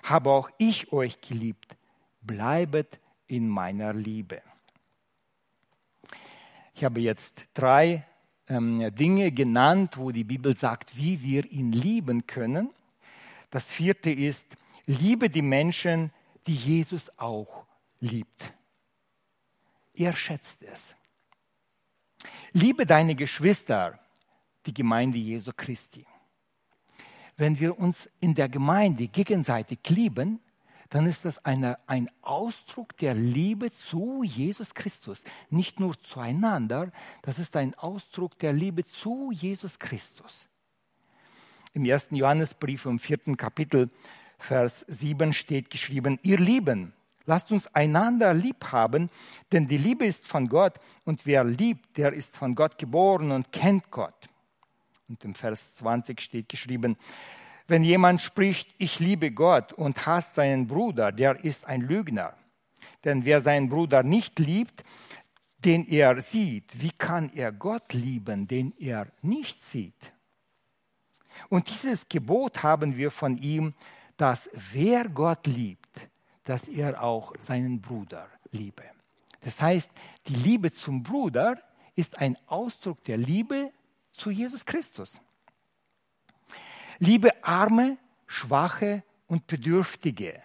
habe 0.03 0.29
auch 0.29 0.49
ich 0.57 0.91
euch 0.93 1.19
geliebt. 1.21 1.75
Bleibet 2.21 2.99
in 3.27 3.49
meiner 3.49 3.93
Liebe. 3.93 4.41
Ich 6.75 6.83
habe 6.83 6.99
jetzt 6.99 7.45
drei 7.53 8.05
ähm, 8.47 8.93
Dinge 8.95 9.31
genannt, 9.31 9.97
wo 9.97 10.11
die 10.11 10.23
Bibel 10.23 10.55
sagt, 10.55 10.95
wie 10.97 11.21
wir 11.21 11.51
ihn 11.51 11.71
lieben 11.71 12.27
können. 12.27 12.69
Das 13.49 13.71
vierte 13.71 14.11
ist, 14.11 14.55
liebe 14.85 15.29
die 15.29 15.41
Menschen, 15.41 16.11
die 16.47 16.55
Jesus 16.55 17.11
auch 17.17 17.65
liebt. 17.99 18.53
Er 19.93 20.15
schätzt 20.15 20.63
es. 20.63 20.95
Liebe 22.53 22.85
deine 22.85 23.15
Geschwister, 23.15 23.99
die 24.65 24.73
Gemeinde 24.73 25.17
Jesu 25.17 25.51
Christi. 25.55 26.05
Wenn 27.37 27.59
wir 27.59 27.79
uns 27.79 28.09
in 28.19 28.35
der 28.35 28.49
Gemeinde 28.49 29.07
gegenseitig 29.07 29.79
lieben, 29.89 30.39
dann 30.89 31.07
ist 31.07 31.23
das 31.23 31.43
eine, 31.45 31.79
ein 31.87 32.11
Ausdruck 32.21 32.97
der 32.97 33.13
Liebe 33.13 33.71
zu 33.71 34.23
Jesus 34.23 34.73
Christus. 34.73 35.23
Nicht 35.49 35.79
nur 35.79 35.99
zueinander, 36.03 36.91
das 37.21 37.39
ist 37.39 37.55
ein 37.55 37.73
Ausdruck 37.75 38.37
der 38.39 38.51
Liebe 38.51 38.83
zu 38.83 39.31
Jesus 39.31 39.79
Christus. 39.79 40.47
Im 41.73 41.85
ersten 41.85 42.15
Johannesbrief 42.15 42.85
im 42.85 42.99
vierten 42.99 43.37
Kapitel, 43.37 43.89
Vers 44.37 44.85
7 44.89 45.31
steht 45.31 45.69
geschrieben, 45.69 46.19
ihr 46.23 46.37
Lieben, 46.37 46.93
lasst 47.25 47.51
uns 47.51 47.73
einander 47.75 48.33
lieb 48.33 48.71
haben, 48.71 49.09
denn 49.51 49.67
die 49.67 49.77
Liebe 49.77 50.05
ist 50.05 50.27
von 50.27 50.47
Gott 50.47 50.79
und 51.05 51.25
wer 51.25 51.43
liebt, 51.43 51.97
der 51.97 52.13
ist 52.13 52.35
von 52.35 52.55
Gott 52.55 52.77
geboren 52.77 53.31
und 53.31 53.51
kennt 53.51 53.91
Gott. 53.91 54.29
Und 55.07 55.23
im 55.23 55.35
Vers 55.35 55.75
20 55.75 56.21
steht 56.21 56.49
geschrieben, 56.49 56.97
wenn 57.67 57.83
jemand 57.83 58.21
spricht, 58.21 58.69
ich 58.77 58.99
liebe 58.99 59.31
Gott 59.31 59.73
und 59.73 60.05
hasst 60.05 60.35
seinen 60.35 60.67
Bruder, 60.67 61.11
der 61.11 61.43
ist 61.43 61.65
ein 61.65 61.81
Lügner. 61.81 62.33
Denn 63.03 63.25
wer 63.25 63.41
seinen 63.41 63.69
Bruder 63.69 64.03
nicht 64.03 64.39
liebt, 64.39 64.83
den 65.59 65.87
er 65.87 66.19
sieht, 66.21 66.81
wie 66.81 66.91
kann 66.91 67.31
er 67.33 67.51
Gott 67.51 67.93
lieben, 67.93 68.47
den 68.47 68.73
er 68.79 69.07
nicht 69.21 69.63
sieht? 69.63 70.11
Und 71.49 71.69
dieses 71.69 72.07
Gebot 72.09 72.63
haben 72.63 72.97
wir 72.97 73.11
von 73.11 73.37
ihm, 73.37 73.73
dass 74.17 74.49
wer 74.71 75.07
Gott 75.09 75.47
liebt, 75.47 75.80
dass 76.43 76.67
er 76.67 77.03
auch 77.03 77.33
seinen 77.39 77.81
Bruder 77.81 78.27
liebe. 78.51 78.83
Das 79.41 79.61
heißt, 79.61 79.89
die 80.27 80.35
Liebe 80.35 80.71
zum 80.71 81.03
Bruder 81.03 81.61
ist 81.95 82.17
ein 82.19 82.37
Ausdruck 82.47 83.03
der 83.03 83.17
Liebe 83.17 83.71
zu 84.11 84.29
Jesus 84.31 84.65
Christus. 84.65 85.21
Liebe 86.99 87.43
Arme, 87.43 87.97
Schwache 88.27 89.03
und 89.27 89.47
Bedürftige, 89.47 90.41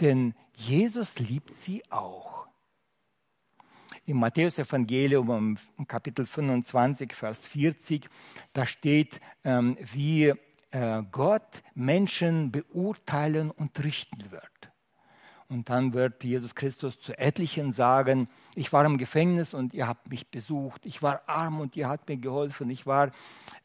denn 0.00 0.34
Jesus 0.54 1.18
liebt 1.18 1.54
sie 1.54 1.82
auch. 1.90 2.46
Im 4.06 4.18
Matthäus-Evangelium 4.18 5.58
Kapitel 5.86 6.26
25, 6.26 7.12
Vers 7.12 7.46
40, 7.46 8.08
da 8.52 8.66
steht, 8.66 9.20
ähm, 9.44 9.76
wie 9.92 10.32
äh, 10.70 11.02
Gott 11.10 11.62
Menschen 11.74 12.50
beurteilen 12.50 13.50
und 13.50 13.82
richten 13.82 14.30
wird. 14.30 14.59
Und 15.50 15.68
dann 15.68 15.94
wird 15.94 16.22
Jesus 16.22 16.54
Christus 16.54 17.00
zu 17.00 17.18
etlichen 17.18 17.72
sagen, 17.72 18.28
ich 18.54 18.72
war 18.72 18.84
im 18.84 18.98
Gefängnis 18.98 19.52
und 19.52 19.74
ihr 19.74 19.88
habt 19.88 20.08
mich 20.08 20.28
besucht. 20.28 20.86
Ich 20.86 21.02
war 21.02 21.22
arm 21.26 21.58
und 21.58 21.74
ihr 21.74 21.88
habt 21.88 22.08
mir 22.08 22.18
geholfen. 22.18 22.70
Ich 22.70 22.86
war 22.86 23.10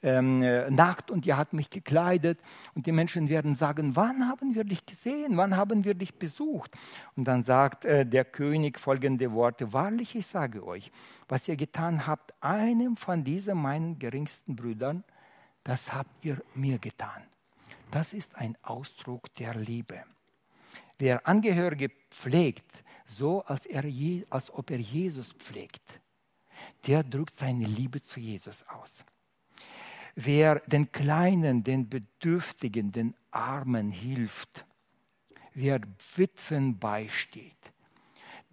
ähm, 0.02 0.40
nackt 0.74 1.12
und 1.12 1.28
ihr 1.28 1.38
habt 1.38 1.54
mich 1.54 1.70
gekleidet. 1.70 2.40
Und 2.74 2.88
die 2.88 2.92
Menschen 2.92 3.30
werden 3.30 3.54
sagen, 3.54 3.96
wann 3.96 4.28
haben 4.28 4.56
wir 4.56 4.64
dich 4.64 4.88
gesehen? 4.88 5.38
Wann 5.38 5.56
haben 5.56 5.84
wir 5.84 5.94
dich 5.94 6.16
besucht? 6.16 6.72
Und 7.16 7.26
dann 7.26 7.44
sagt 7.44 7.86
äh, 7.86 8.04
der 8.04 8.26
König 8.26 8.80
folgende 8.80 9.32
Worte, 9.32 9.72
wahrlich, 9.72 10.16
ich 10.16 10.26
sage 10.26 10.66
euch, 10.66 10.92
was 11.28 11.48
ihr 11.48 11.56
getan 11.56 12.08
habt, 12.08 12.34
einem 12.42 12.98
von 12.98 13.24
diesen 13.24 13.62
meinen 13.62 14.00
geringsten 14.00 14.56
Brüdern, 14.56 15.04
das 15.64 15.94
habt 15.94 16.26
ihr 16.26 16.42
mir 16.56 16.80
getan. 16.80 17.22
Das 17.92 18.14
ist 18.14 18.36
ein 18.38 18.58
Ausdruck 18.64 19.36
der 19.36 19.54
Liebe. 19.54 20.04
Wer 20.98 21.28
Angehörige 21.28 21.90
pflegt, 22.10 22.84
so 23.06 23.44
als, 23.44 23.66
er, 23.66 23.84
als 24.30 24.52
ob 24.52 24.72
er 24.72 24.80
Jesus 24.80 25.34
pflegt, 25.34 26.02
der 26.88 27.04
drückt 27.04 27.36
seine 27.36 27.66
Liebe 27.66 28.02
zu 28.02 28.20
Jesus 28.20 28.64
aus. 28.68 29.04
Wer 30.16 30.62
den 30.62 30.92
Kleinen, 30.92 31.64
den 31.64 31.90
Bedürftigen, 31.90 32.92
den 32.92 33.16
Armen 33.32 33.92
hilft, 33.92 34.66
wer 35.54 35.82
Witwen 36.16 36.80
beisteht, 36.80 37.54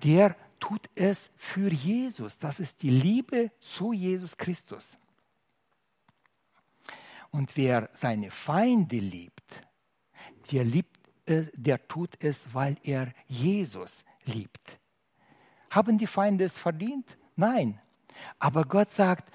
der 0.03 0.37
tut 0.59 0.91
es 0.95 1.31
für 1.37 1.71
Jesus. 1.73 2.39
Das 2.39 2.59
ist 2.59 2.83
die 2.83 2.91
Liebe 2.91 3.53
zu 3.61 3.93
Jesus 3.93 4.37
Christus. 4.37 4.99
Und 7.31 7.57
wer 7.57 7.89
seine 7.93 8.31
Feinde 8.31 8.99
liebt, 8.99 9.67
der 10.51 10.65
liebt 10.65 10.92
der 11.27 11.87
tut 11.89 12.23
es, 12.23 12.53
weil 12.55 12.77
er 12.83 13.13
Jesus 13.27 14.05
liebt. 14.25 14.79
Haben 15.71 15.99
die 15.99 16.07
Feinde 16.07 16.45
es 16.45 16.59
verdient? 16.59 17.17
Nein. 17.37 17.81
Aber 18.39 18.65
Gott 18.65 18.91
sagt, 18.91 19.33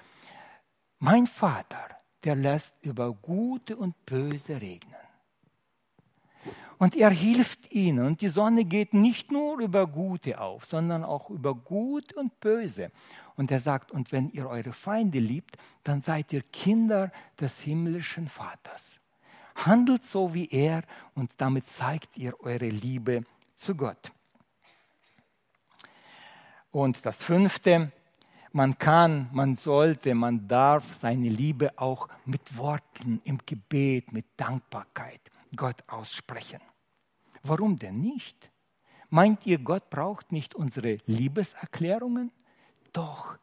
mein 0.98 1.26
Vater, 1.26 1.88
der 2.24 2.36
lässt 2.36 2.74
über 2.84 3.12
Gute 3.12 3.76
und 3.76 4.06
Böse 4.06 4.60
regnen. 4.60 4.94
Und 6.78 6.94
er 6.94 7.10
hilft 7.10 7.72
ihnen. 7.72 8.06
Und 8.06 8.20
die 8.20 8.28
Sonne 8.28 8.64
geht 8.64 8.94
nicht 8.94 9.32
nur 9.32 9.58
über 9.58 9.86
Gute 9.86 10.40
auf, 10.40 10.64
sondern 10.64 11.04
auch 11.04 11.28
über 11.28 11.54
Gut 11.54 12.12
und 12.12 12.38
Böse. 12.38 12.92
Und 13.34 13.50
er 13.50 13.60
sagt, 13.60 13.90
und 13.90 14.12
wenn 14.12 14.30
ihr 14.30 14.48
eure 14.48 14.72
Feinde 14.72 15.18
liebt, 15.18 15.56
dann 15.82 16.02
seid 16.02 16.32
ihr 16.32 16.42
Kinder 16.42 17.10
des 17.40 17.60
himmlischen 17.60 18.28
Vaters. 18.28 19.00
Handelt 19.66 20.04
so 20.04 20.32
wie 20.34 20.48
er 20.48 20.82
und 21.14 21.32
damit 21.36 21.68
zeigt 21.68 22.16
ihr 22.16 22.38
eure 22.40 22.68
Liebe 22.68 23.24
zu 23.56 23.74
Gott. 23.74 24.12
Und 26.70 27.04
das 27.04 27.22
fünfte, 27.22 27.90
man 28.52 28.78
kann, 28.78 29.28
man 29.32 29.56
sollte, 29.56 30.14
man 30.14 30.46
darf 30.46 30.94
seine 30.94 31.28
Liebe 31.28 31.76
auch 31.76 32.08
mit 32.24 32.56
Worten 32.56 33.20
im 33.24 33.38
Gebet, 33.44 34.12
mit 34.12 34.26
Dankbarkeit 34.36 35.20
Gott 35.56 35.82
aussprechen. 35.88 36.60
Warum 37.42 37.76
denn 37.76 38.00
nicht? 38.00 38.50
Meint 39.10 39.46
ihr, 39.46 39.58
Gott 39.58 39.90
braucht 39.90 40.32
nicht 40.32 40.54
unsere 40.54 40.98
Liebeserklärungen? 41.06 42.30
Doch, 42.92 43.38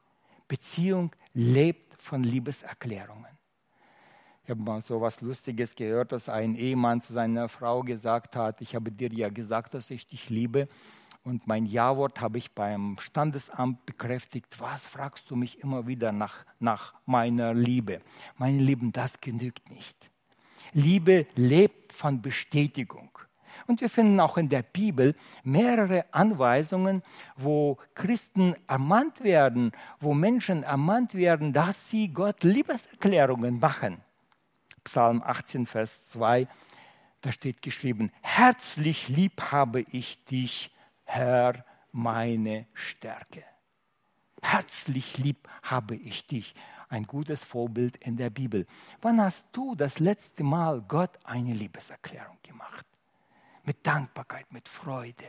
Beziehung 0.47 1.11
lebt 1.33 2.01
von 2.01 2.23
Liebeserklärungen. 2.23 3.34
Ich 4.45 4.51
habe 4.51 4.61
mal 4.61 4.79
so 4.83 4.97
etwas 4.97 5.21
Lustiges 5.21 5.73
gehört, 5.73 6.11
dass 6.11 6.29
ein 6.29 6.53
Ehemann 6.53 7.01
zu 7.01 7.11
seiner 7.11 7.49
Frau 7.49 7.81
gesagt 7.81 8.35
hat, 8.35 8.61
ich 8.61 8.75
habe 8.75 8.91
dir 8.91 9.11
ja 9.11 9.29
gesagt, 9.29 9.73
dass 9.73 9.89
ich 9.89 10.07
dich 10.07 10.29
liebe 10.29 10.67
und 11.23 11.47
mein 11.47 11.65
Ja-Wort 11.65 12.21
habe 12.21 12.37
ich 12.37 12.51
beim 12.51 12.95
Standesamt 12.99 13.87
bekräftigt. 13.87 14.61
Was 14.61 14.85
fragst 14.85 15.31
du 15.31 15.35
mich 15.35 15.63
immer 15.63 15.87
wieder 15.87 16.11
nach, 16.11 16.45
nach 16.59 16.93
meiner 17.07 17.55
Liebe? 17.55 18.01
Meine 18.37 18.61
Lieben, 18.61 18.91
das 18.91 19.19
genügt 19.19 19.71
nicht. 19.71 20.11
Liebe 20.73 21.25
lebt 21.33 21.91
von 21.91 22.21
Bestätigung. 22.21 23.09
Und 23.65 23.81
wir 23.81 23.89
finden 23.89 24.19
auch 24.19 24.37
in 24.37 24.49
der 24.49 24.61
Bibel 24.61 25.15
mehrere 25.43 26.05
Anweisungen, 26.13 27.01
wo 27.35 27.79
Christen 27.95 28.53
ermahnt 28.67 29.23
werden, 29.23 29.71
wo 29.99 30.13
Menschen 30.13 30.61
ermahnt 30.61 31.15
werden, 31.15 31.51
dass 31.51 31.89
sie 31.89 32.09
Gott 32.09 32.43
Liebeserklärungen 32.43 33.59
machen. 33.59 34.04
Psalm 34.85 35.21
18, 35.23 35.65
Vers 35.65 36.09
2, 36.09 36.47
da 37.21 37.31
steht 37.31 37.61
geschrieben, 37.61 38.11
herzlich 38.21 39.09
lieb 39.09 39.41
habe 39.51 39.81
ich 39.81 40.23
dich, 40.25 40.71
Herr, 41.03 41.65
meine 41.91 42.67
Stärke. 42.73 43.43
Herzlich 44.41 45.17
lieb 45.17 45.49
habe 45.63 45.95
ich 45.95 46.27
dich. 46.27 46.53
Ein 46.87 47.07
gutes 47.07 47.43
Vorbild 47.43 47.95
in 47.97 48.15
der 48.15 48.29
Bibel. 48.29 48.67
Wann 49.01 49.19
hast 49.19 49.47
du 49.53 49.73
das 49.73 49.97
letzte 49.97 50.43
Mal 50.43 50.83
Gott 50.87 51.17
eine 51.23 51.53
Liebeserklärung 51.53 52.37
gemacht? 52.43 52.85
Mit 53.63 53.85
Dankbarkeit, 53.87 54.53
mit 54.53 54.67
Freude. 54.67 55.25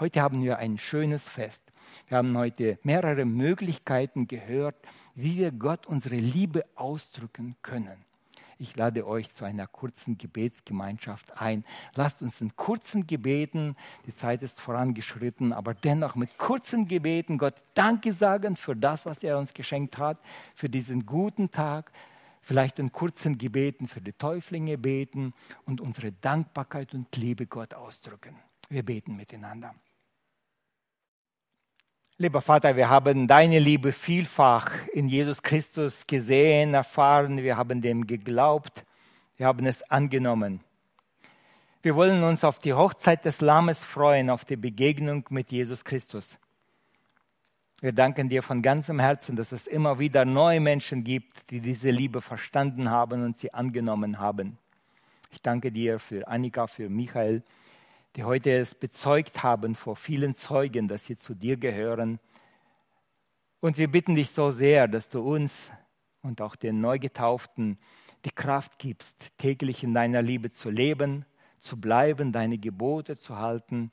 Heute 0.00 0.22
haben 0.22 0.42
wir 0.42 0.56
ein 0.56 0.78
schönes 0.78 1.28
Fest. 1.28 1.70
Wir 2.08 2.16
haben 2.16 2.36
heute 2.36 2.78
mehrere 2.82 3.26
Möglichkeiten 3.26 4.26
gehört, 4.26 4.76
wie 5.14 5.36
wir 5.36 5.52
Gott 5.52 5.86
unsere 5.86 6.16
Liebe 6.16 6.64
ausdrücken 6.74 7.56
können. 7.60 8.03
Ich 8.58 8.76
lade 8.76 9.06
euch 9.06 9.32
zu 9.32 9.44
einer 9.44 9.66
kurzen 9.66 10.16
Gebetsgemeinschaft 10.18 11.40
ein. 11.40 11.64
Lasst 11.94 12.22
uns 12.22 12.40
in 12.40 12.54
kurzen 12.56 13.06
Gebeten, 13.06 13.76
die 14.06 14.14
Zeit 14.14 14.42
ist 14.42 14.60
vorangeschritten, 14.60 15.52
aber 15.52 15.74
dennoch 15.74 16.14
mit 16.14 16.38
kurzen 16.38 16.86
Gebeten 16.86 17.38
Gott 17.38 17.54
Danke 17.74 18.12
sagen 18.12 18.56
für 18.56 18.76
das, 18.76 19.06
was 19.06 19.22
er 19.22 19.38
uns 19.38 19.54
geschenkt 19.54 19.98
hat, 19.98 20.18
für 20.54 20.68
diesen 20.68 21.06
guten 21.06 21.50
Tag, 21.50 21.90
vielleicht 22.40 22.78
in 22.78 22.92
kurzen 22.92 23.38
Gebeten 23.38 23.88
für 23.88 24.00
die 24.00 24.12
Täuflinge 24.12 24.78
beten 24.78 25.32
und 25.64 25.80
unsere 25.80 26.12
Dankbarkeit 26.12 26.94
und 26.94 27.14
Liebe 27.16 27.46
Gott 27.46 27.74
ausdrücken. 27.74 28.36
Wir 28.68 28.84
beten 28.84 29.16
miteinander. 29.16 29.74
Lieber 32.16 32.40
Vater, 32.40 32.76
wir 32.76 32.88
haben 32.88 33.26
deine 33.26 33.58
Liebe 33.58 33.90
vielfach 33.90 34.70
in 34.92 35.08
Jesus 35.08 35.42
Christus 35.42 36.06
gesehen, 36.06 36.72
erfahren, 36.72 37.38
wir 37.38 37.56
haben 37.56 37.82
dem 37.82 38.06
geglaubt, 38.06 38.84
wir 39.36 39.46
haben 39.46 39.66
es 39.66 39.82
angenommen. 39.90 40.60
Wir 41.82 41.96
wollen 41.96 42.22
uns 42.22 42.44
auf 42.44 42.60
die 42.60 42.72
Hochzeit 42.72 43.24
des 43.24 43.40
Lammes 43.40 43.82
freuen, 43.82 44.30
auf 44.30 44.44
die 44.44 44.54
Begegnung 44.54 45.26
mit 45.30 45.50
Jesus 45.50 45.84
Christus. 45.84 46.38
Wir 47.80 47.92
danken 47.92 48.28
dir 48.28 48.44
von 48.44 48.62
ganzem 48.62 49.00
Herzen, 49.00 49.34
dass 49.34 49.50
es 49.50 49.66
immer 49.66 49.98
wieder 49.98 50.24
neue 50.24 50.60
Menschen 50.60 51.02
gibt, 51.02 51.50
die 51.50 51.60
diese 51.60 51.90
Liebe 51.90 52.22
verstanden 52.22 52.90
haben 52.90 53.24
und 53.24 53.40
sie 53.40 53.52
angenommen 53.52 54.20
haben. 54.20 54.56
Ich 55.32 55.42
danke 55.42 55.72
dir 55.72 55.98
für 55.98 56.28
Annika, 56.28 56.68
für 56.68 56.88
Michael, 56.88 57.42
die 58.16 58.24
heute 58.24 58.52
es 58.52 58.74
bezeugt 58.74 59.42
haben 59.42 59.74
vor 59.74 59.96
vielen 59.96 60.34
Zeugen, 60.34 60.86
dass 60.86 61.06
sie 61.06 61.16
zu 61.16 61.34
dir 61.34 61.56
gehören. 61.56 62.20
Und 63.60 63.76
wir 63.76 63.90
bitten 63.90 64.14
dich 64.14 64.30
so 64.30 64.50
sehr, 64.50 64.86
dass 64.86 65.08
du 65.08 65.20
uns 65.20 65.70
und 66.22 66.40
auch 66.40 66.54
den 66.54 66.80
Neugetauften 66.80 67.78
die 68.24 68.30
Kraft 68.30 68.78
gibst, 68.78 69.36
täglich 69.36 69.82
in 69.82 69.94
deiner 69.94 70.22
Liebe 70.22 70.50
zu 70.50 70.70
leben, 70.70 71.24
zu 71.58 71.80
bleiben, 71.80 72.32
deine 72.32 72.58
Gebote 72.58 73.16
zu 73.16 73.38
halten. 73.38 73.90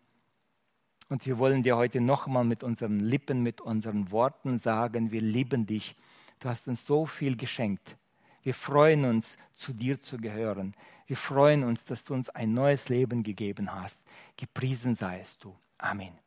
Und 1.09 1.25
wir 1.25 1.37
wollen 1.37 1.63
dir 1.63 1.75
heute 1.75 1.99
nochmal 1.99 2.45
mit 2.45 2.63
unseren 2.63 2.99
Lippen, 2.99 3.41
mit 3.43 3.59
unseren 3.59 4.11
Worten 4.11 4.59
sagen, 4.59 5.11
wir 5.11 5.21
lieben 5.21 5.65
dich. 5.65 5.95
Du 6.39 6.47
hast 6.47 6.67
uns 6.67 6.85
so 6.85 7.05
viel 7.05 7.35
geschenkt. 7.35 7.97
Wir 8.43 8.53
freuen 8.53 9.05
uns, 9.05 9.37
zu 9.55 9.73
dir 9.73 9.99
zu 9.99 10.17
gehören. 10.17 10.73
Wir 11.11 11.17
freuen 11.17 11.65
uns, 11.65 11.83
dass 11.83 12.05
du 12.05 12.13
uns 12.13 12.29
ein 12.29 12.53
neues 12.53 12.87
Leben 12.87 13.21
gegeben 13.21 13.75
hast. 13.75 13.99
Gepriesen 14.37 14.95
seist 14.95 15.43
du. 15.43 15.53
Amen. 15.77 16.17